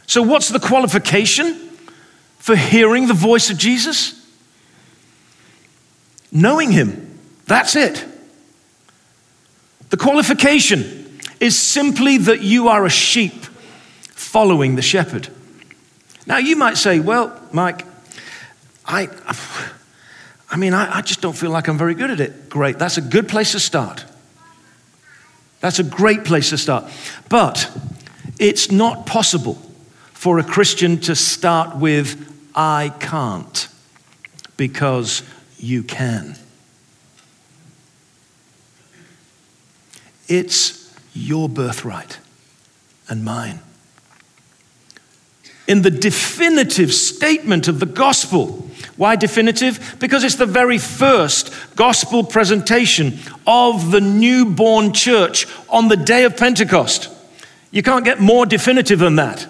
So, 0.07 0.23
what's 0.23 0.49
the 0.49 0.61
qualification 0.61 1.55
for 2.39 2.57
hearing 2.57 3.07
the 3.07 3.15
voice 3.15 3.51
of 3.51 3.59
Jesus? 3.59 4.27
Knowing 6.33 6.71
Him. 6.71 7.19
That's 7.47 7.77
it. 7.77 8.05
The 9.91 9.97
qualification 9.97 11.21
is 11.41 11.59
simply 11.59 12.19
that 12.19 12.41
you 12.41 12.69
are 12.69 12.85
a 12.85 12.91
sheep 12.91 13.45
following 14.01 14.77
the 14.77 14.83
shepherd. 14.83 15.29
Now, 16.27 16.39
you 16.39 16.57
might 16.57 16.77
say, 16.77 16.99
well, 16.99 17.39
Mike, 17.53 17.85
I, 18.85 19.09
I 20.51 20.57
mean, 20.57 20.75
I, 20.75 20.99
I 20.99 21.03
just 21.03 21.21
don't 21.21 21.37
feel 21.37 21.51
like 21.51 21.69
I'm 21.69 21.79
very 21.79 21.95
good 21.95 22.11
at 22.11 22.21
it. 22.21 22.49
Great. 22.49 22.79
That's 22.79 22.97
a 22.97 23.03
good 23.03 23.29
place 23.29 23.53
to 23.53 23.61
start. 23.61 24.05
That's 25.67 25.81
a 25.81 25.83
great 25.83 26.25
place 26.25 26.51
to 26.51 26.59
start. 26.59 26.85
But 27.29 27.69
it's 28.39 28.71
not 28.71 29.05
possible 29.05 29.55
for 30.13 30.39
a 30.39 30.45
Christian 30.45 31.01
to 31.01 31.17
start 31.17 31.75
with, 31.79 32.33
I 32.55 32.93
can't, 33.01 33.67
because 34.57 35.25
you 35.59 35.83
can. 35.83 36.37
It's 40.29 40.95
your 41.15 41.49
birthright 41.49 42.21
and 43.09 43.25
mine 43.25 43.59
in 45.67 45.83
the 45.83 45.91
definitive 45.91 46.93
statement 46.95 47.69
of 47.69 47.81
the 47.81 47.87
gospel. 47.87 48.69
Why 48.97 49.17
definitive? 49.17 49.97
Because 49.99 50.25
it's 50.25 50.37
the 50.37 50.47
very 50.47 50.79
first 50.79 51.53
gospel 51.77 52.25
presentation 52.25 53.19
of 53.47 53.91
the 53.91 54.01
newborn 54.01 54.93
church 54.93 55.47
on 55.69 55.89
the 55.89 55.97
day 55.97 56.25
of 56.25 56.37
Pentecost. 56.37 57.11
You 57.71 57.83
can't 57.83 58.05
get 58.05 58.21
more 58.21 58.47
definitive 58.47 59.01
than 59.01 59.17
that. 59.17 59.47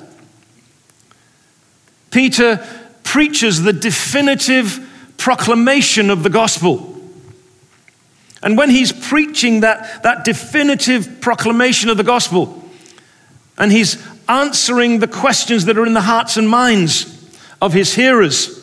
Peter 2.10 2.66
preaches 3.04 3.62
the 3.62 3.72
definitive 3.72 4.80
proclamation 5.16 6.10
of 6.10 6.22
the 6.22 6.30
gospel. 6.30 6.92
And 8.42 8.56
when 8.56 8.70
he's 8.70 8.92
preaching 8.92 9.60
that, 9.60 10.02
that 10.02 10.24
definitive 10.24 11.20
proclamation 11.20 11.90
of 11.90 11.96
the 11.96 12.04
gospel, 12.04 12.64
and 13.58 13.72
he's 13.72 13.96
answering 14.28 14.98
the 14.98 15.08
questions 15.08 15.64
that 15.66 15.78
are 15.78 15.86
in 15.86 15.94
the 15.94 16.00
hearts 16.00 16.36
and 16.36 16.48
minds 16.48 17.12
of 17.60 17.72
his 17.72 17.94
hearers. 17.94 18.56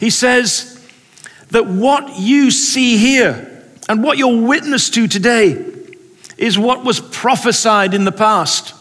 He 0.00 0.10
says 0.10 0.72
that 1.50 1.66
what 1.66 2.18
you 2.18 2.50
see 2.50 2.96
here 2.96 3.64
and 3.88 4.02
what 4.02 4.18
you're 4.18 4.42
witness 4.42 4.90
to 4.90 5.06
today 5.06 5.64
is 6.36 6.58
what 6.58 6.84
was 6.84 7.00
prophesied 7.00 7.94
in 7.94 8.04
the 8.04 8.12
past. 8.12 8.74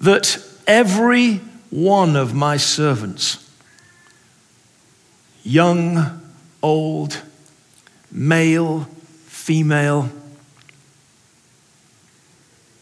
That 0.00 0.42
every 0.66 1.40
one 1.68 2.16
of 2.16 2.34
my 2.34 2.56
servants, 2.56 3.50
young, 5.42 6.22
old, 6.62 7.20
male, 8.10 8.84
female, 9.26 10.08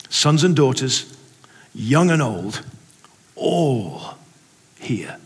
sons 0.09 0.45
and 0.45 0.57
daughters, 0.57 1.17
young 1.75 2.11
and 2.11 2.23
old, 2.23 2.63
all 3.37 4.15
hear. 4.81 5.17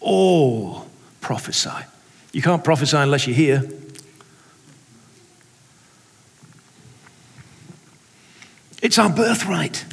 All 0.00 0.86
prophesy. 1.20 1.84
You 2.32 2.42
can't 2.42 2.64
prophesy 2.64 2.96
unless 2.96 3.26
you 3.26 3.34
hear. 3.34 3.68
It's 8.82 8.98
our 8.98 9.10
birthright. 9.10 9.84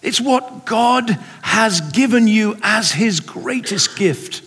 It's 0.00 0.20
what 0.20 0.64
God 0.64 1.10
has 1.42 1.80
given 1.80 2.28
you 2.28 2.56
as 2.62 2.92
His 2.92 3.18
greatest 3.18 3.96
gift. 3.96 4.42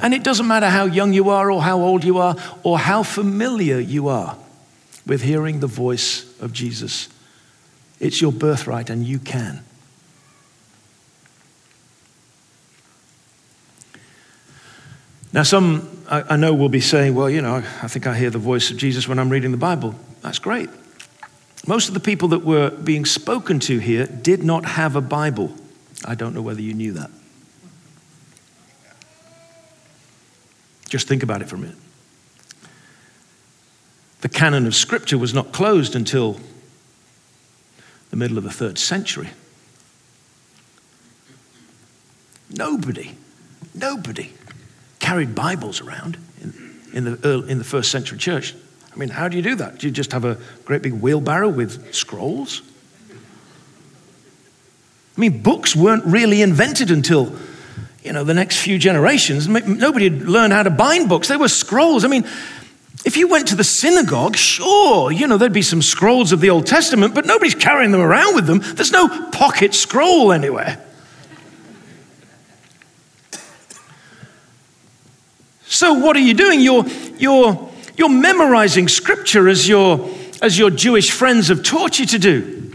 And 0.00 0.14
it 0.14 0.22
doesn't 0.22 0.46
matter 0.46 0.70
how 0.70 0.86
young 0.86 1.12
you 1.12 1.28
are, 1.28 1.50
or 1.50 1.60
how 1.60 1.80
old 1.80 2.04
you 2.04 2.18
are, 2.18 2.36
or 2.62 2.78
how 2.78 3.02
familiar 3.02 3.78
you 3.78 4.08
are 4.08 4.38
with 5.06 5.22
hearing 5.22 5.60
the 5.60 5.66
voice 5.66 6.40
of 6.40 6.52
Jesus 6.52 7.08
it's 8.00 8.20
your 8.20 8.32
birthright, 8.32 8.90
and 8.90 9.04
you 9.04 9.18
can. 9.18 9.64
Now, 15.32 15.42
some 15.42 15.88
I, 16.10 16.36
know 16.36 16.54
will 16.54 16.70
be 16.70 16.80
saying, 16.80 17.14
well, 17.14 17.28
you 17.28 17.42
know, 17.42 17.56
I 17.56 17.88
think 17.88 18.06
I 18.06 18.16
hear 18.16 18.30
the 18.30 18.38
voice 18.38 18.70
of 18.70 18.78
Jesus 18.78 19.06
when 19.06 19.18
I'm 19.18 19.28
reading 19.28 19.50
the 19.50 19.58
Bible. 19.58 19.94
That's 20.22 20.38
great. 20.38 20.70
Most 21.66 21.88
of 21.88 21.94
the 21.94 22.00
people 22.00 22.28
that 22.28 22.44
were 22.44 22.70
being 22.70 23.04
spoken 23.04 23.60
to 23.60 23.78
here 23.78 24.06
did 24.06 24.42
not 24.42 24.64
have 24.64 24.96
a 24.96 25.02
Bible. 25.02 25.54
I 26.04 26.14
don't 26.14 26.34
know 26.34 26.40
whether 26.40 26.62
you 26.62 26.72
knew 26.72 26.92
that. 26.92 27.10
Just 30.88 31.06
think 31.06 31.22
about 31.22 31.42
it 31.42 31.48
for 31.48 31.56
a 31.56 31.58
minute. 31.58 31.76
The 34.22 34.30
canon 34.30 34.66
of 34.66 34.74
Scripture 34.74 35.18
was 35.18 35.34
not 35.34 35.52
closed 35.52 35.94
until 35.94 36.40
the 38.10 38.16
middle 38.16 38.38
of 38.38 38.44
the 38.44 38.50
third 38.50 38.78
century. 38.78 39.30
Nobody, 42.50 43.14
nobody 43.74 44.32
carried 44.98 45.34
Bibles 45.34 45.80
around 45.80 46.16
in, 46.40 46.80
in, 46.92 47.04
the, 47.04 47.18
early, 47.24 47.50
in 47.50 47.58
the 47.58 47.64
first 47.64 47.90
century 47.90 48.18
church. 48.18 48.54
I 48.92 48.96
mean, 48.96 49.10
how 49.10 49.28
do 49.28 49.36
you 49.36 49.42
do 49.42 49.54
that? 49.56 49.78
Do 49.78 49.86
you 49.86 49.92
just 49.92 50.12
have 50.12 50.24
a 50.24 50.38
great 50.64 50.82
big 50.82 50.94
wheelbarrow 50.94 51.48
with 51.48 51.94
scrolls? 51.94 52.62
I 55.16 55.20
mean, 55.20 55.42
books 55.42 55.76
weren't 55.76 56.04
really 56.04 56.42
invented 56.42 56.90
until, 56.90 57.36
you 58.02 58.12
know, 58.12 58.24
the 58.24 58.34
next 58.34 58.58
few 58.58 58.78
generations. 58.78 59.48
Nobody 59.48 60.08
had 60.08 60.22
learned 60.22 60.52
how 60.52 60.62
to 60.62 60.70
bind 60.70 61.08
books. 61.08 61.28
They 61.28 61.36
were 61.36 61.48
scrolls. 61.48 62.04
I 62.04 62.08
mean, 62.08 62.24
if 63.04 63.16
you 63.16 63.28
went 63.28 63.48
to 63.48 63.56
the 63.56 63.64
synagogue, 63.64 64.36
sure, 64.36 65.12
you 65.12 65.26
know, 65.26 65.38
there'd 65.38 65.52
be 65.52 65.62
some 65.62 65.82
scrolls 65.82 66.32
of 66.32 66.40
the 66.40 66.50
Old 66.50 66.66
Testament, 66.66 67.14
but 67.14 67.26
nobody's 67.26 67.54
carrying 67.54 67.92
them 67.92 68.00
around 68.00 68.34
with 68.34 68.46
them. 68.46 68.60
There's 68.60 68.92
no 68.92 69.30
pocket 69.30 69.74
scroll 69.74 70.32
anywhere. 70.32 70.84
So, 75.66 75.94
what 75.94 76.16
are 76.16 76.20
you 76.20 76.34
doing? 76.34 76.60
You're, 76.60 76.86
you're, 77.18 77.70
you're 77.96 78.08
memorizing 78.08 78.88
scripture 78.88 79.48
as 79.48 79.68
your, 79.68 80.10
as 80.42 80.58
your 80.58 80.70
Jewish 80.70 81.10
friends 81.10 81.48
have 81.48 81.62
taught 81.62 81.98
you 81.98 82.06
to 82.06 82.18
do. 82.18 82.72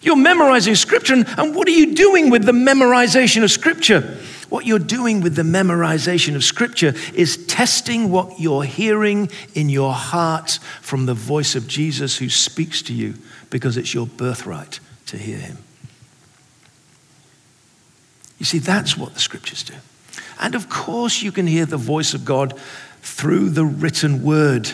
You're 0.00 0.16
memorizing 0.16 0.74
scripture, 0.74 1.14
and, 1.14 1.26
and 1.38 1.54
what 1.54 1.68
are 1.68 1.72
you 1.72 1.94
doing 1.94 2.30
with 2.30 2.44
the 2.44 2.52
memorization 2.52 3.42
of 3.42 3.50
scripture? 3.50 4.18
What 4.54 4.66
you're 4.66 4.78
doing 4.78 5.20
with 5.20 5.34
the 5.34 5.42
memorization 5.42 6.36
of 6.36 6.44
scripture 6.44 6.94
is 7.12 7.44
testing 7.48 8.12
what 8.12 8.38
you're 8.38 8.62
hearing 8.62 9.28
in 9.52 9.68
your 9.68 9.92
heart 9.92 10.60
from 10.80 11.06
the 11.06 11.12
voice 11.12 11.56
of 11.56 11.66
Jesus 11.66 12.18
who 12.18 12.28
speaks 12.28 12.80
to 12.82 12.94
you 12.94 13.14
because 13.50 13.76
it's 13.76 13.92
your 13.92 14.06
birthright 14.06 14.78
to 15.06 15.18
hear 15.18 15.38
him. 15.38 15.58
You 18.38 18.46
see, 18.46 18.60
that's 18.60 18.96
what 18.96 19.14
the 19.14 19.18
scriptures 19.18 19.64
do. 19.64 19.74
And 20.38 20.54
of 20.54 20.68
course, 20.68 21.20
you 21.20 21.32
can 21.32 21.48
hear 21.48 21.66
the 21.66 21.76
voice 21.76 22.14
of 22.14 22.24
God 22.24 22.56
through 23.02 23.50
the 23.50 23.64
written 23.64 24.22
word. 24.22 24.70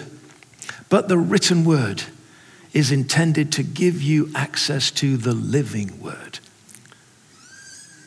But 0.91 1.09
the 1.09 1.17
written 1.17 1.65
word 1.65 2.03
is 2.75 2.93
intended 2.93 3.51
to 3.53 3.63
give 3.63 4.03
you 4.03 4.31
access 4.35 4.91
to 4.91 5.17
the 5.17 5.33
living 5.33 6.03
word 6.03 6.39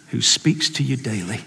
who 0.10 0.22
speaks 0.22 0.70
to 0.70 0.84
you 0.84 0.96
daily, 0.96 1.40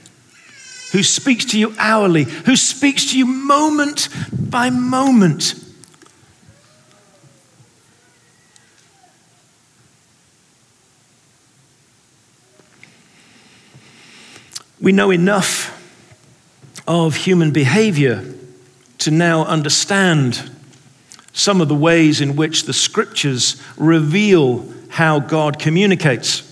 who 0.93 1.03
speaks 1.03 1.45
to 1.47 1.59
you 1.59 1.75
hourly, 1.79 2.25
who 2.25 2.57
speaks 2.57 3.11
to 3.13 3.19
you 3.19 3.27
moment 3.27 4.09
by 4.51 4.71
moment. 4.71 5.55
We 14.81 14.93
know 14.93 15.11
enough 15.11 15.73
of 16.87 17.17
human 17.17 17.51
behavior 17.51 18.25
to 18.99 19.11
now 19.11 19.45
understand 19.45 20.51
some 21.33 21.61
of 21.61 21.69
the 21.69 21.75
ways 21.75 22.21
in 22.21 22.37
which 22.37 22.65
the 22.65 22.73
scriptures 22.73 23.61
reveal 23.77 24.73
how 24.89 25.19
God 25.19 25.59
communicates. 25.59 26.46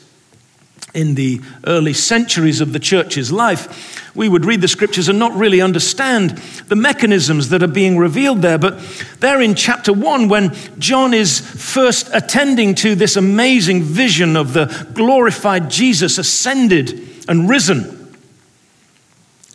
In 0.94 1.16
the 1.16 1.40
early 1.66 1.92
centuries 1.92 2.60
of 2.60 2.72
the 2.72 2.78
church's 2.78 3.32
life, 3.32 4.14
we 4.14 4.28
would 4.28 4.44
read 4.44 4.60
the 4.60 4.68
scriptures 4.68 5.08
and 5.08 5.18
not 5.18 5.34
really 5.34 5.60
understand 5.60 6.38
the 6.68 6.76
mechanisms 6.76 7.48
that 7.48 7.62
are 7.62 7.68
being 7.68 7.98
revealed 7.98 8.42
there. 8.42 8.58
But 8.58 8.78
there 9.18 9.42
in 9.42 9.56
chapter 9.56 9.92
one, 9.92 10.28
when 10.28 10.54
John 10.78 11.12
is 11.12 11.40
first 11.40 12.08
attending 12.12 12.76
to 12.76 12.94
this 12.94 13.16
amazing 13.16 13.82
vision 13.82 14.36
of 14.36 14.52
the 14.52 14.88
glorified 14.94 15.68
Jesus 15.68 16.16
ascended 16.16 17.02
and 17.28 17.48
risen, 17.48 18.04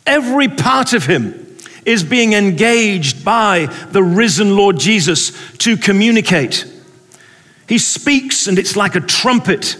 Every 0.06 0.48
part 0.48 0.92
of 0.92 1.06
him 1.06 1.56
is 1.84 2.02
being 2.02 2.32
engaged 2.32 3.24
by 3.24 3.66
the 3.92 4.02
risen 4.02 4.56
Lord 4.56 4.78
Jesus 4.78 5.32
to 5.58 5.76
communicate. 5.76 6.66
He 7.68 7.78
speaks, 7.78 8.48
and 8.48 8.58
it's 8.58 8.76
like 8.76 8.96
a 8.96 9.00
trumpet. 9.00 9.76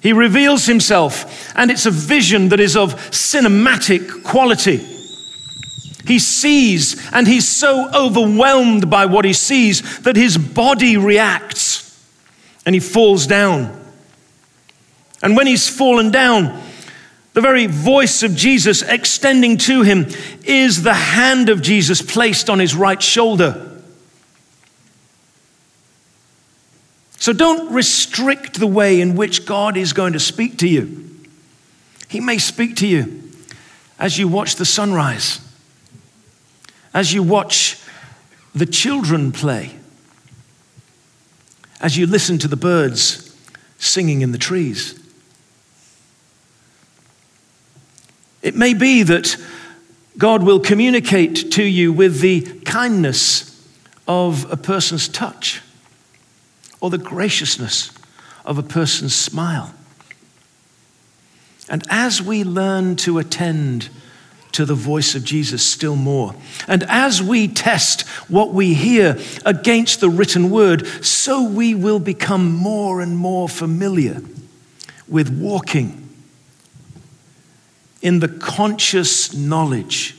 He 0.00 0.12
reveals 0.12 0.66
himself, 0.66 1.52
and 1.56 1.70
it's 1.70 1.86
a 1.86 1.90
vision 1.90 2.48
that 2.48 2.60
is 2.60 2.76
of 2.76 2.94
cinematic 3.10 4.22
quality. 4.22 4.78
He 6.06 6.18
sees, 6.18 7.08
and 7.12 7.26
he's 7.26 7.46
so 7.46 7.90
overwhelmed 7.94 8.88
by 8.88 9.06
what 9.06 9.24
he 9.24 9.32
sees 9.32 10.00
that 10.00 10.16
his 10.16 10.38
body 10.38 10.96
reacts 10.96 11.80
and 12.64 12.74
he 12.74 12.80
falls 12.80 13.26
down. 13.26 13.78
And 15.22 15.36
when 15.36 15.46
he's 15.46 15.68
fallen 15.68 16.10
down, 16.10 16.62
the 17.32 17.40
very 17.40 17.66
voice 17.66 18.22
of 18.22 18.34
Jesus 18.34 18.82
extending 18.82 19.56
to 19.58 19.82
him 19.82 20.06
is 20.44 20.82
the 20.82 20.94
hand 20.94 21.48
of 21.48 21.62
Jesus 21.62 22.02
placed 22.02 22.50
on 22.50 22.58
his 22.58 22.74
right 22.74 23.00
shoulder. 23.00 23.69
So 27.20 27.34
don't 27.34 27.70
restrict 27.70 28.58
the 28.58 28.66
way 28.66 28.98
in 28.98 29.14
which 29.14 29.44
God 29.44 29.76
is 29.76 29.92
going 29.92 30.14
to 30.14 30.18
speak 30.18 30.56
to 30.58 30.68
you. 30.68 31.06
He 32.08 32.18
may 32.18 32.38
speak 32.38 32.76
to 32.76 32.86
you 32.86 33.30
as 33.98 34.18
you 34.18 34.26
watch 34.26 34.56
the 34.56 34.64
sunrise, 34.64 35.38
as 36.94 37.12
you 37.12 37.22
watch 37.22 37.78
the 38.54 38.64
children 38.64 39.32
play, 39.32 39.72
as 41.78 41.98
you 41.98 42.06
listen 42.06 42.38
to 42.38 42.48
the 42.48 42.56
birds 42.56 43.36
singing 43.76 44.22
in 44.22 44.32
the 44.32 44.38
trees. 44.38 44.98
It 48.40 48.56
may 48.56 48.72
be 48.72 49.02
that 49.02 49.36
God 50.16 50.42
will 50.42 50.58
communicate 50.58 51.52
to 51.52 51.62
you 51.62 51.92
with 51.92 52.20
the 52.20 52.40
kindness 52.60 53.62
of 54.08 54.50
a 54.50 54.56
person's 54.56 55.06
touch 55.06 55.60
or 56.80 56.90
the 56.90 56.98
graciousness 56.98 57.92
of 58.44 58.58
a 58.58 58.62
person's 58.62 59.14
smile. 59.14 59.74
And 61.68 61.84
as 61.88 62.20
we 62.20 62.42
learn 62.42 62.96
to 62.96 63.18
attend 63.18 63.90
to 64.52 64.64
the 64.64 64.74
voice 64.74 65.14
of 65.14 65.22
Jesus 65.22 65.64
still 65.64 65.94
more, 65.94 66.34
and 66.66 66.82
as 66.88 67.22
we 67.22 67.46
test 67.46 68.02
what 68.28 68.52
we 68.52 68.74
hear 68.74 69.18
against 69.46 70.00
the 70.00 70.10
written 70.10 70.50
word, 70.50 70.86
so 71.04 71.42
we 71.44 71.74
will 71.74 72.00
become 72.00 72.52
more 72.52 73.00
and 73.00 73.16
more 73.16 73.48
familiar 73.48 74.20
with 75.06 75.28
walking 75.30 76.08
in 78.02 78.20
the 78.20 78.28
conscious 78.28 79.34
knowledge 79.34 80.16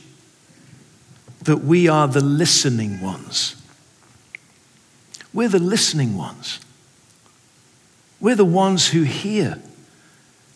that 1.43 1.57
we 1.57 1.87
are 1.87 2.07
the 2.07 2.23
listening 2.23 3.01
ones. 3.01 3.60
We're 5.33 5.49
the 5.49 5.59
listening 5.59 6.17
ones. 6.17 6.59
We're 8.19 8.35
the 8.35 8.45
ones 8.45 8.87
who 8.89 9.03
hear 9.03 9.61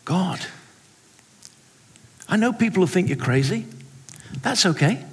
God. 0.04 0.46
I 2.28 2.38
know 2.38 2.54
people 2.54 2.82
will 2.82 2.88
think 2.88 3.08
you're 3.08 3.18
crazy. 3.18 3.66
That's 4.42 4.66
okay. 4.66 5.04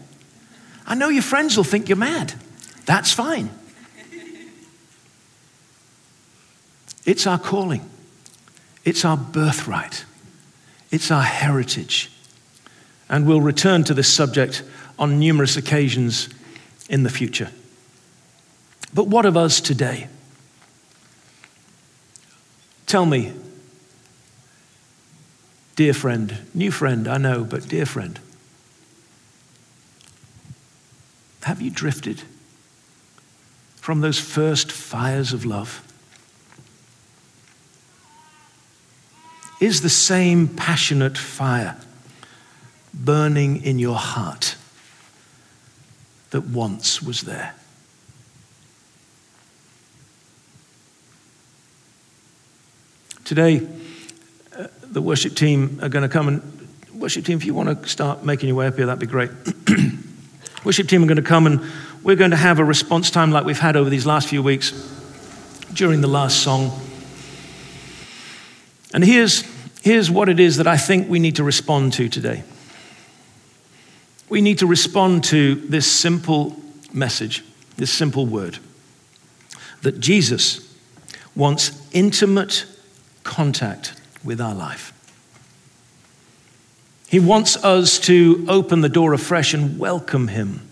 I 0.86 0.94
know 0.94 1.08
your 1.08 1.22
friends 1.22 1.56
will 1.56 1.64
think 1.64 1.88
you're 1.88 1.96
mad. 1.96 2.34
That's 2.86 3.12
fine. 3.12 3.50
It's 7.04 7.26
our 7.26 7.38
calling, 7.38 7.88
it's 8.84 9.04
our 9.04 9.16
birthright. 9.16 10.04
It's 10.92 11.10
our 11.10 11.22
heritage. 11.22 12.12
And 13.08 13.26
we'll 13.26 13.40
return 13.40 13.82
to 13.84 13.94
this 13.94 14.12
subject 14.12 14.62
on 14.98 15.18
numerous 15.18 15.56
occasions 15.56 16.28
in 16.90 17.02
the 17.02 17.08
future. 17.08 17.50
But 18.94 19.08
what 19.08 19.24
of 19.24 19.36
us 19.36 19.60
today? 19.60 20.08
Tell 22.86 23.06
me, 23.06 23.32
dear 25.76 25.94
friend, 25.94 26.38
new 26.52 26.70
friend, 26.70 27.08
I 27.08 27.16
know, 27.16 27.42
but 27.44 27.68
dear 27.68 27.86
friend, 27.86 28.20
have 31.44 31.62
you 31.62 31.70
drifted 31.70 32.22
from 33.76 34.00
those 34.00 34.18
first 34.18 34.70
fires 34.70 35.32
of 35.32 35.44
love? 35.44 35.82
is 39.62 39.80
the 39.80 39.88
same 39.88 40.48
passionate 40.48 41.16
fire 41.16 41.76
burning 42.92 43.62
in 43.62 43.78
your 43.78 43.94
heart 43.94 44.56
that 46.30 46.40
once 46.40 47.00
was 47.00 47.20
there. 47.20 47.54
Today, 53.24 53.66
uh, 54.58 54.66
the 54.82 55.00
worship 55.00 55.36
team 55.36 55.78
are 55.80 55.88
going 55.88 56.02
to 56.02 56.08
come 56.08 56.26
and, 56.26 56.68
worship 56.92 57.24
team, 57.24 57.38
if 57.38 57.44
you 57.44 57.54
want 57.54 57.82
to 57.82 57.88
start 57.88 58.24
making 58.24 58.48
your 58.48 58.56
way 58.56 58.66
up 58.66 58.74
here, 58.74 58.86
that'd 58.86 58.98
be 58.98 59.06
great. 59.06 59.30
worship 60.64 60.88
team 60.88 61.04
are 61.04 61.06
going 61.06 61.16
to 61.16 61.22
come 61.22 61.46
and 61.46 61.60
we're 62.02 62.16
going 62.16 62.32
to 62.32 62.36
have 62.36 62.58
a 62.58 62.64
response 62.64 63.10
time 63.10 63.30
like 63.30 63.44
we've 63.44 63.60
had 63.60 63.76
over 63.76 63.88
these 63.88 64.06
last 64.06 64.28
few 64.28 64.42
weeks 64.42 64.72
during 65.72 66.00
the 66.00 66.08
last 66.08 66.42
song. 66.42 66.72
And 68.92 69.04
here's, 69.04 69.44
here's 69.82 70.10
what 70.10 70.28
it 70.28 70.40
is 70.40 70.56
that 70.56 70.66
I 70.66 70.76
think 70.76 71.08
we 71.08 71.20
need 71.20 71.36
to 71.36 71.44
respond 71.44 71.92
to 71.94 72.08
today. 72.08 72.42
We 74.28 74.40
need 74.40 74.58
to 74.58 74.66
respond 74.66 75.24
to 75.24 75.54
this 75.54 75.90
simple 75.90 76.60
message, 76.92 77.44
this 77.76 77.92
simple 77.92 78.26
word 78.26 78.58
that 79.82 80.00
Jesus 80.00 80.76
wants 81.36 81.88
intimate 81.92 82.66
contact 83.24 83.94
with 84.24 84.40
our 84.40 84.54
life. 84.54 84.92
He 87.08 87.20
wants 87.20 87.62
us 87.62 87.98
to 88.00 88.44
open 88.48 88.80
the 88.80 88.88
door 88.88 89.12
afresh 89.12 89.52
and 89.52 89.78
welcome 89.78 90.28
Him 90.28 90.66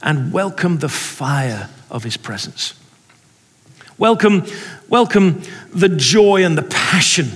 and 0.00 0.32
welcome 0.32 0.78
the 0.78 0.88
fire 0.88 1.68
of 1.90 2.04
His 2.04 2.16
presence. 2.16 2.74
Welcome, 3.98 4.46
welcome 4.88 5.42
the 5.72 5.88
joy 5.88 6.44
and 6.44 6.56
the 6.56 6.62
passion 6.62 7.30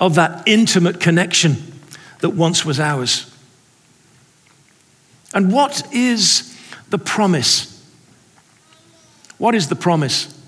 of 0.00 0.14
that 0.16 0.42
intimate 0.46 1.00
connection 1.00 1.56
that 2.20 2.30
once 2.30 2.64
was 2.64 2.80
ours. 2.80 3.32
And 5.34 5.52
what 5.52 5.92
is 5.92 6.56
the 6.90 6.98
promise? 6.98 7.68
What 9.38 9.54
is 9.54 9.68
the 9.68 9.76
promise? 9.76 10.38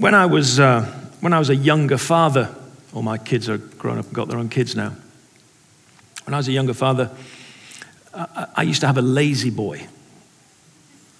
When 0.00 0.14
I 0.14 0.24
was, 0.24 0.58
uh, 0.58 0.86
when 1.20 1.34
I 1.34 1.38
was 1.38 1.50
a 1.50 1.54
younger 1.54 1.98
father, 1.98 2.48
all 2.94 3.02
my 3.02 3.18
kids 3.18 3.50
are 3.50 3.58
grown 3.58 3.98
up 3.98 4.06
and 4.06 4.14
got 4.14 4.28
their 4.28 4.38
own 4.38 4.48
kids 4.48 4.74
now. 4.74 4.94
When 6.24 6.32
I 6.32 6.38
was 6.38 6.48
a 6.48 6.52
younger 6.52 6.72
father, 6.72 7.10
I, 8.14 8.46
I 8.56 8.62
used 8.62 8.80
to 8.80 8.86
have 8.86 8.96
a 8.96 9.02
La-Z-Boy. 9.02 9.86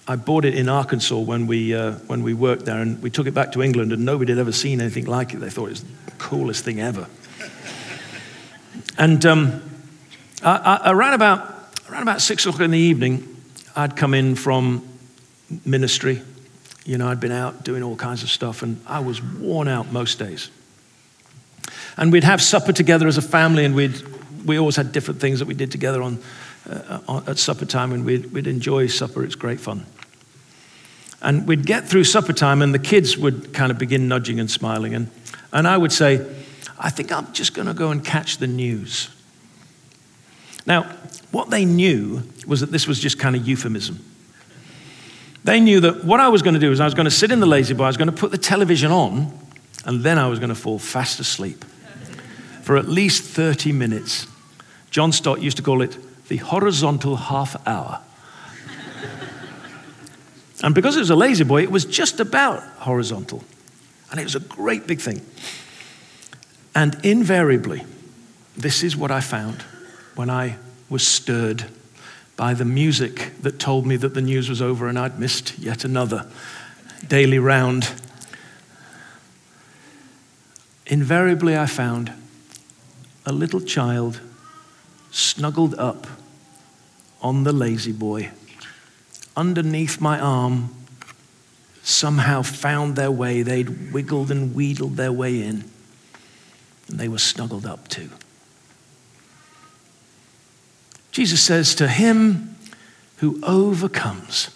I 0.07 0.15
bought 0.15 0.45
it 0.45 0.55
in 0.55 0.67
Arkansas 0.67 1.15
when 1.15 1.45
we, 1.45 1.75
uh, 1.75 1.91
when 2.07 2.23
we 2.23 2.33
worked 2.33 2.65
there, 2.65 2.81
and 2.81 2.99
we 3.03 3.11
took 3.11 3.27
it 3.27 3.35
back 3.35 3.51
to 3.51 3.61
England, 3.61 3.93
and 3.93 4.03
nobody 4.03 4.31
had 4.31 4.39
ever 4.39 4.51
seen 4.51 4.81
anything 4.81 5.05
like 5.05 5.35
it. 5.35 5.41
They 5.41 5.51
thought 5.51 5.67
it 5.67 5.73
was 5.73 5.83
the 5.83 6.11
coolest 6.17 6.65
thing 6.65 6.79
ever. 6.81 7.05
and 8.97 9.23
um, 9.27 9.61
I, 10.41 10.79
I, 10.85 10.91
around, 10.91 11.13
about, 11.13 11.55
around 11.87 12.01
about 12.01 12.19
six 12.19 12.47
o'clock 12.47 12.61
in 12.61 12.71
the 12.71 12.79
evening, 12.79 13.27
I'd 13.75 13.95
come 13.95 14.15
in 14.15 14.33
from 14.33 14.87
ministry. 15.67 16.23
You 16.85 16.97
know, 16.97 17.07
I'd 17.07 17.19
been 17.19 17.31
out 17.31 17.63
doing 17.63 17.83
all 17.83 17.95
kinds 17.95 18.23
of 18.23 18.29
stuff, 18.29 18.63
and 18.63 18.81
I 18.87 18.99
was 18.99 19.21
worn 19.21 19.67
out 19.67 19.91
most 19.91 20.17
days. 20.17 20.49
And 21.97 22.11
we'd 22.11 22.23
have 22.23 22.41
supper 22.41 22.73
together 22.73 23.07
as 23.07 23.17
a 23.17 23.21
family, 23.21 23.65
and 23.65 23.75
we'd, 23.75 24.01
we 24.45 24.57
always 24.57 24.75
had 24.75 24.91
different 24.91 25.19
things 25.21 25.39
that 25.39 25.47
we 25.47 25.53
did 25.53 25.71
together 25.71 26.01
on, 26.01 26.19
uh, 26.69 27.21
at 27.27 27.37
supper 27.37 27.65
time, 27.65 27.91
and 27.91 28.05
we'd, 28.05 28.31
we'd 28.33 28.47
enjoy 28.47 28.87
supper. 28.87 29.23
It's 29.23 29.35
great 29.35 29.59
fun. 29.59 29.85
And 31.21 31.47
we'd 31.47 31.67
get 31.67 31.87
through 31.87 32.05
supper 32.05 32.33
time, 32.33 32.61
and 32.61 32.73
the 32.73 32.79
kids 32.79 33.17
would 33.17 33.53
kind 33.53 33.71
of 33.71 33.77
begin 33.77 34.07
nudging 34.07 34.39
and 34.39 34.49
smiling. 34.49 34.95
And, 34.95 35.11
and 35.53 35.67
I 35.67 35.77
would 35.77 35.91
say, 35.91 36.25
I 36.79 36.89
think 36.89 37.11
I'm 37.11 37.31
just 37.31 37.53
going 37.53 37.67
to 37.67 37.75
go 37.75 37.91
and 37.91 38.03
catch 38.03 38.37
the 38.37 38.47
news. 38.47 39.09
Now, 40.65 40.83
what 41.31 41.51
they 41.51 41.65
knew 41.65 42.23
was 42.47 42.61
that 42.61 42.71
this 42.71 42.87
was 42.87 42.99
just 42.99 43.19
kind 43.19 43.35
of 43.35 43.47
euphemism. 43.47 44.03
They 45.43 45.59
knew 45.59 45.79
that 45.79 46.03
what 46.03 46.19
I 46.19 46.29
was 46.29 46.41
going 46.41 46.53
to 46.53 46.59
do 46.59 46.71
is 46.71 46.79
I 46.79 46.85
was 46.85 46.93
going 46.93 47.05
to 47.05 47.11
sit 47.11 47.31
in 47.31 47.39
the 47.39 47.47
La-Z-Boy, 47.47 47.83
I 47.83 47.87
was 47.87 47.97
going 47.97 48.11
to 48.11 48.15
put 48.15 48.31
the 48.31 48.37
television 48.37 48.91
on, 48.91 49.37
and 49.85 50.01
then 50.01 50.19
I 50.19 50.27
was 50.27 50.39
going 50.39 50.49
to 50.49 50.55
fall 50.55 50.77
fast 50.77 51.19
asleep 51.19 51.65
for 52.61 52.77
at 52.77 52.87
least 52.87 53.23
30 53.23 53.71
minutes. 53.71 54.27
John 54.91 55.11
Stott 55.11 55.41
used 55.41 55.57
to 55.57 55.63
call 55.63 55.81
it 55.81 55.97
the 56.27 56.37
horizontal 56.37 57.15
half 57.15 57.55
hour. 57.67 57.99
and 60.63 60.75
because 60.75 60.95
it 60.95 60.99
was 60.99 61.09
a 61.09 61.15
La-Z-Boy, 61.15 61.63
it 61.63 61.71
was 61.71 61.85
just 61.85 62.19
about 62.19 62.61
horizontal. 62.79 63.43
And 64.11 64.19
it 64.19 64.23
was 64.23 64.35
a 64.35 64.39
great 64.39 64.85
big 64.85 65.01
thing. 65.01 65.25
And 66.75 66.97
invariably, 67.03 67.83
this 68.55 68.83
is 68.83 68.95
what 68.95 69.09
I 69.09 69.21
found 69.21 69.63
when 70.15 70.29
I 70.29 70.57
was 70.89 71.07
stirred 71.07 71.65
by 72.41 72.55
the 72.55 72.65
music 72.65 73.33
that 73.43 73.59
told 73.59 73.85
me 73.85 73.95
that 73.95 74.15
the 74.15 74.21
news 74.21 74.49
was 74.49 74.63
over 74.63 74.87
and 74.87 74.97
I'd 74.97 75.19
missed 75.19 75.59
yet 75.59 75.85
another 75.85 76.25
daily 77.07 77.37
round. 77.37 77.87
Invariably, 80.87 81.55
I 81.55 81.67
found 81.67 82.11
a 83.27 83.31
little 83.31 83.61
child 83.61 84.21
snuggled 85.11 85.75
up 85.75 86.07
on 87.21 87.43
the 87.43 87.51
La-Z-Boy 87.51 88.31
underneath 89.37 90.01
my 90.01 90.19
arm 90.19 90.73
somehow 91.83 92.41
found 92.41 92.95
their 92.95 93.11
way. 93.11 93.43
They'd 93.43 93.93
wiggled 93.93 94.31
and 94.31 94.55
wheedled 94.55 94.95
their 94.97 95.11
way 95.11 95.43
in, 95.43 95.65
and 96.87 96.99
they 96.99 97.07
were 97.07 97.19
snuggled 97.19 97.67
up 97.67 97.87
too. 97.87 98.09
Jesus 101.11 101.41
says 101.41 101.75
to 101.75 101.87
him 101.87 102.55
who 103.17 103.39
overcomes, 103.43 104.49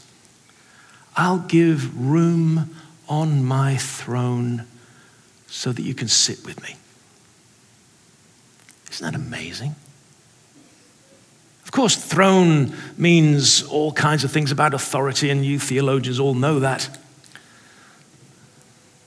I'll 1.16 1.40
give 1.40 1.98
room 1.98 2.76
on 3.08 3.46
my 3.46 3.78
throne 3.78 4.66
so 5.48 5.72
that 5.72 5.82
you 5.84 5.94
can 5.94 6.08
sit 6.08 6.46
with 6.46 6.62
me. 6.64 6.76
Isn't 8.92 9.12
that 9.12 9.16
amazing? 9.16 9.76
Of 11.64 11.72
course, 11.72 11.96
throne 11.96 12.74
means 12.98 13.64
all 13.64 13.92
kinds 13.92 14.24
of 14.24 14.32
things 14.32 14.52
about 14.52 14.74
authority, 14.74 15.30
and 15.30 15.46
you 15.46 15.60
theologians 15.60 16.20
all 16.20 16.34
know 16.34 16.60
that. 16.60 16.98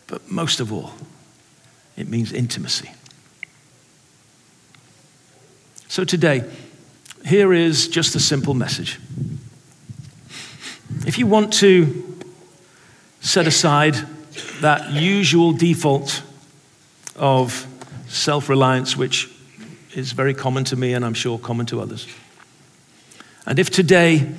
But 0.07 0.30
most 0.30 0.61
of 0.61 0.72
all, 0.72 0.92
it 1.96 2.09
means 2.09 2.32
intimacy. 2.32 2.90
So 5.88 6.05
today, 6.05 6.44
here 7.29 7.53
is 7.53 7.89
just 7.89 8.14
a 8.14 8.20
simple 8.20 8.55
message. 8.55 8.99
If 11.07 11.18
you 11.18 11.26
want 11.26 11.53
to 11.55 12.18
set 13.20 13.47
aside 13.47 13.97
that 14.61 14.93
usual 14.93 15.53
default 15.53 16.22
of 17.16 17.66
self 18.09 18.49
reliance, 18.49 18.97
which 18.97 19.31
is 19.95 20.12
very 20.12 20.33
common 20.33 20.64
to 20.64 20.76
me 20.76 20.95
and 20.95 21.05
I'm 21.05 21.12
sure 21.12 21.39
common 21.39 21.66
to 21.66 21.83
others. 21.83 22.07
And 23.45 23.59
if 23.59 23.68
today 23.68 24.33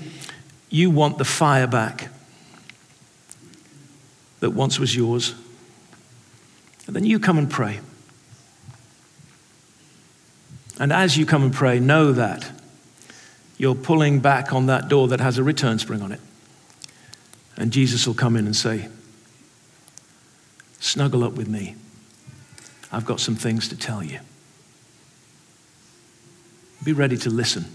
you 0.71 0.89
want 0.89 1.19
the 1.19 1.25
fire 1.25 1.67
back 1.67 2.09
that 4.39 4.49
once 4.49 4.79
was 4.79 4.95
yours, 4.95 5.35
then 6.87 7.05
you 7.05 7.19
come 7.19 7.37
and 7.37 7.51
pray. 7.51 7.81
And 10.79 10.91
as 10.91 11.17
you 11.17 11.27
come 11.27 11.43
and 11.43 11.53
pray, 11.53 11.79
know 11.79 12.13
that 12.13 12.49
you're 13.59 13.75
pulling 13.75 14.21
back 14.21 14.53
on 14.53 14.65
that 14.67 14.87
door 14.87 15.09
that 15.09 15.19
has 15.19 15.37
a 15.37 15.43
return 15.43 15.77
spring 15.77 16.01
on 16.01 16.11
it. 16.11 16.21
And 17.57 17.71
Jesus 17.71 18.07
will 18.07 18.15
come 18.15 18.35
in 18.35 18.45
and 18.45 18.55
say, 18.55 18.87
Snuggle 20.79 21.25
up 21.25 21.33
with 21.33 21.49
me. 21.49 21.75
I've 22.89 23.05
got 23.05 23.19
some 23.19 23.35
things 23.35 23.67
to 23.67 23.77
tell 23.77 24.01
you. 24.01 24.21
Be 26.83 26.93
ready 26.93 27.17
to 27.17 27.29
listen 27.29 27.65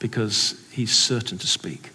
because 0.00 0.60
he's 0.72 0.94
certain 0.94 1.38
to 1.38 1.46
speak. 1.46 1.90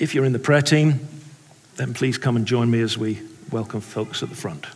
If 0.00 0.14
you're 0.14 0.24
in 0.24 0.32
the 0.32 0.40
prayer 0.40 0.62
team, 0.62 1.06
then 1.76 1.94
please 1.94 2.18
come 2.18 2.34
and 2.34 2.44
join 2.44 2.68
me 2.68 2.80
as 2.80 2.98
we 2.98 3.20
welcome 3.52 3.80
folks 3.80 4.22
at 4.24 4.30
the 4.30 4.36
front. 4.36 4.66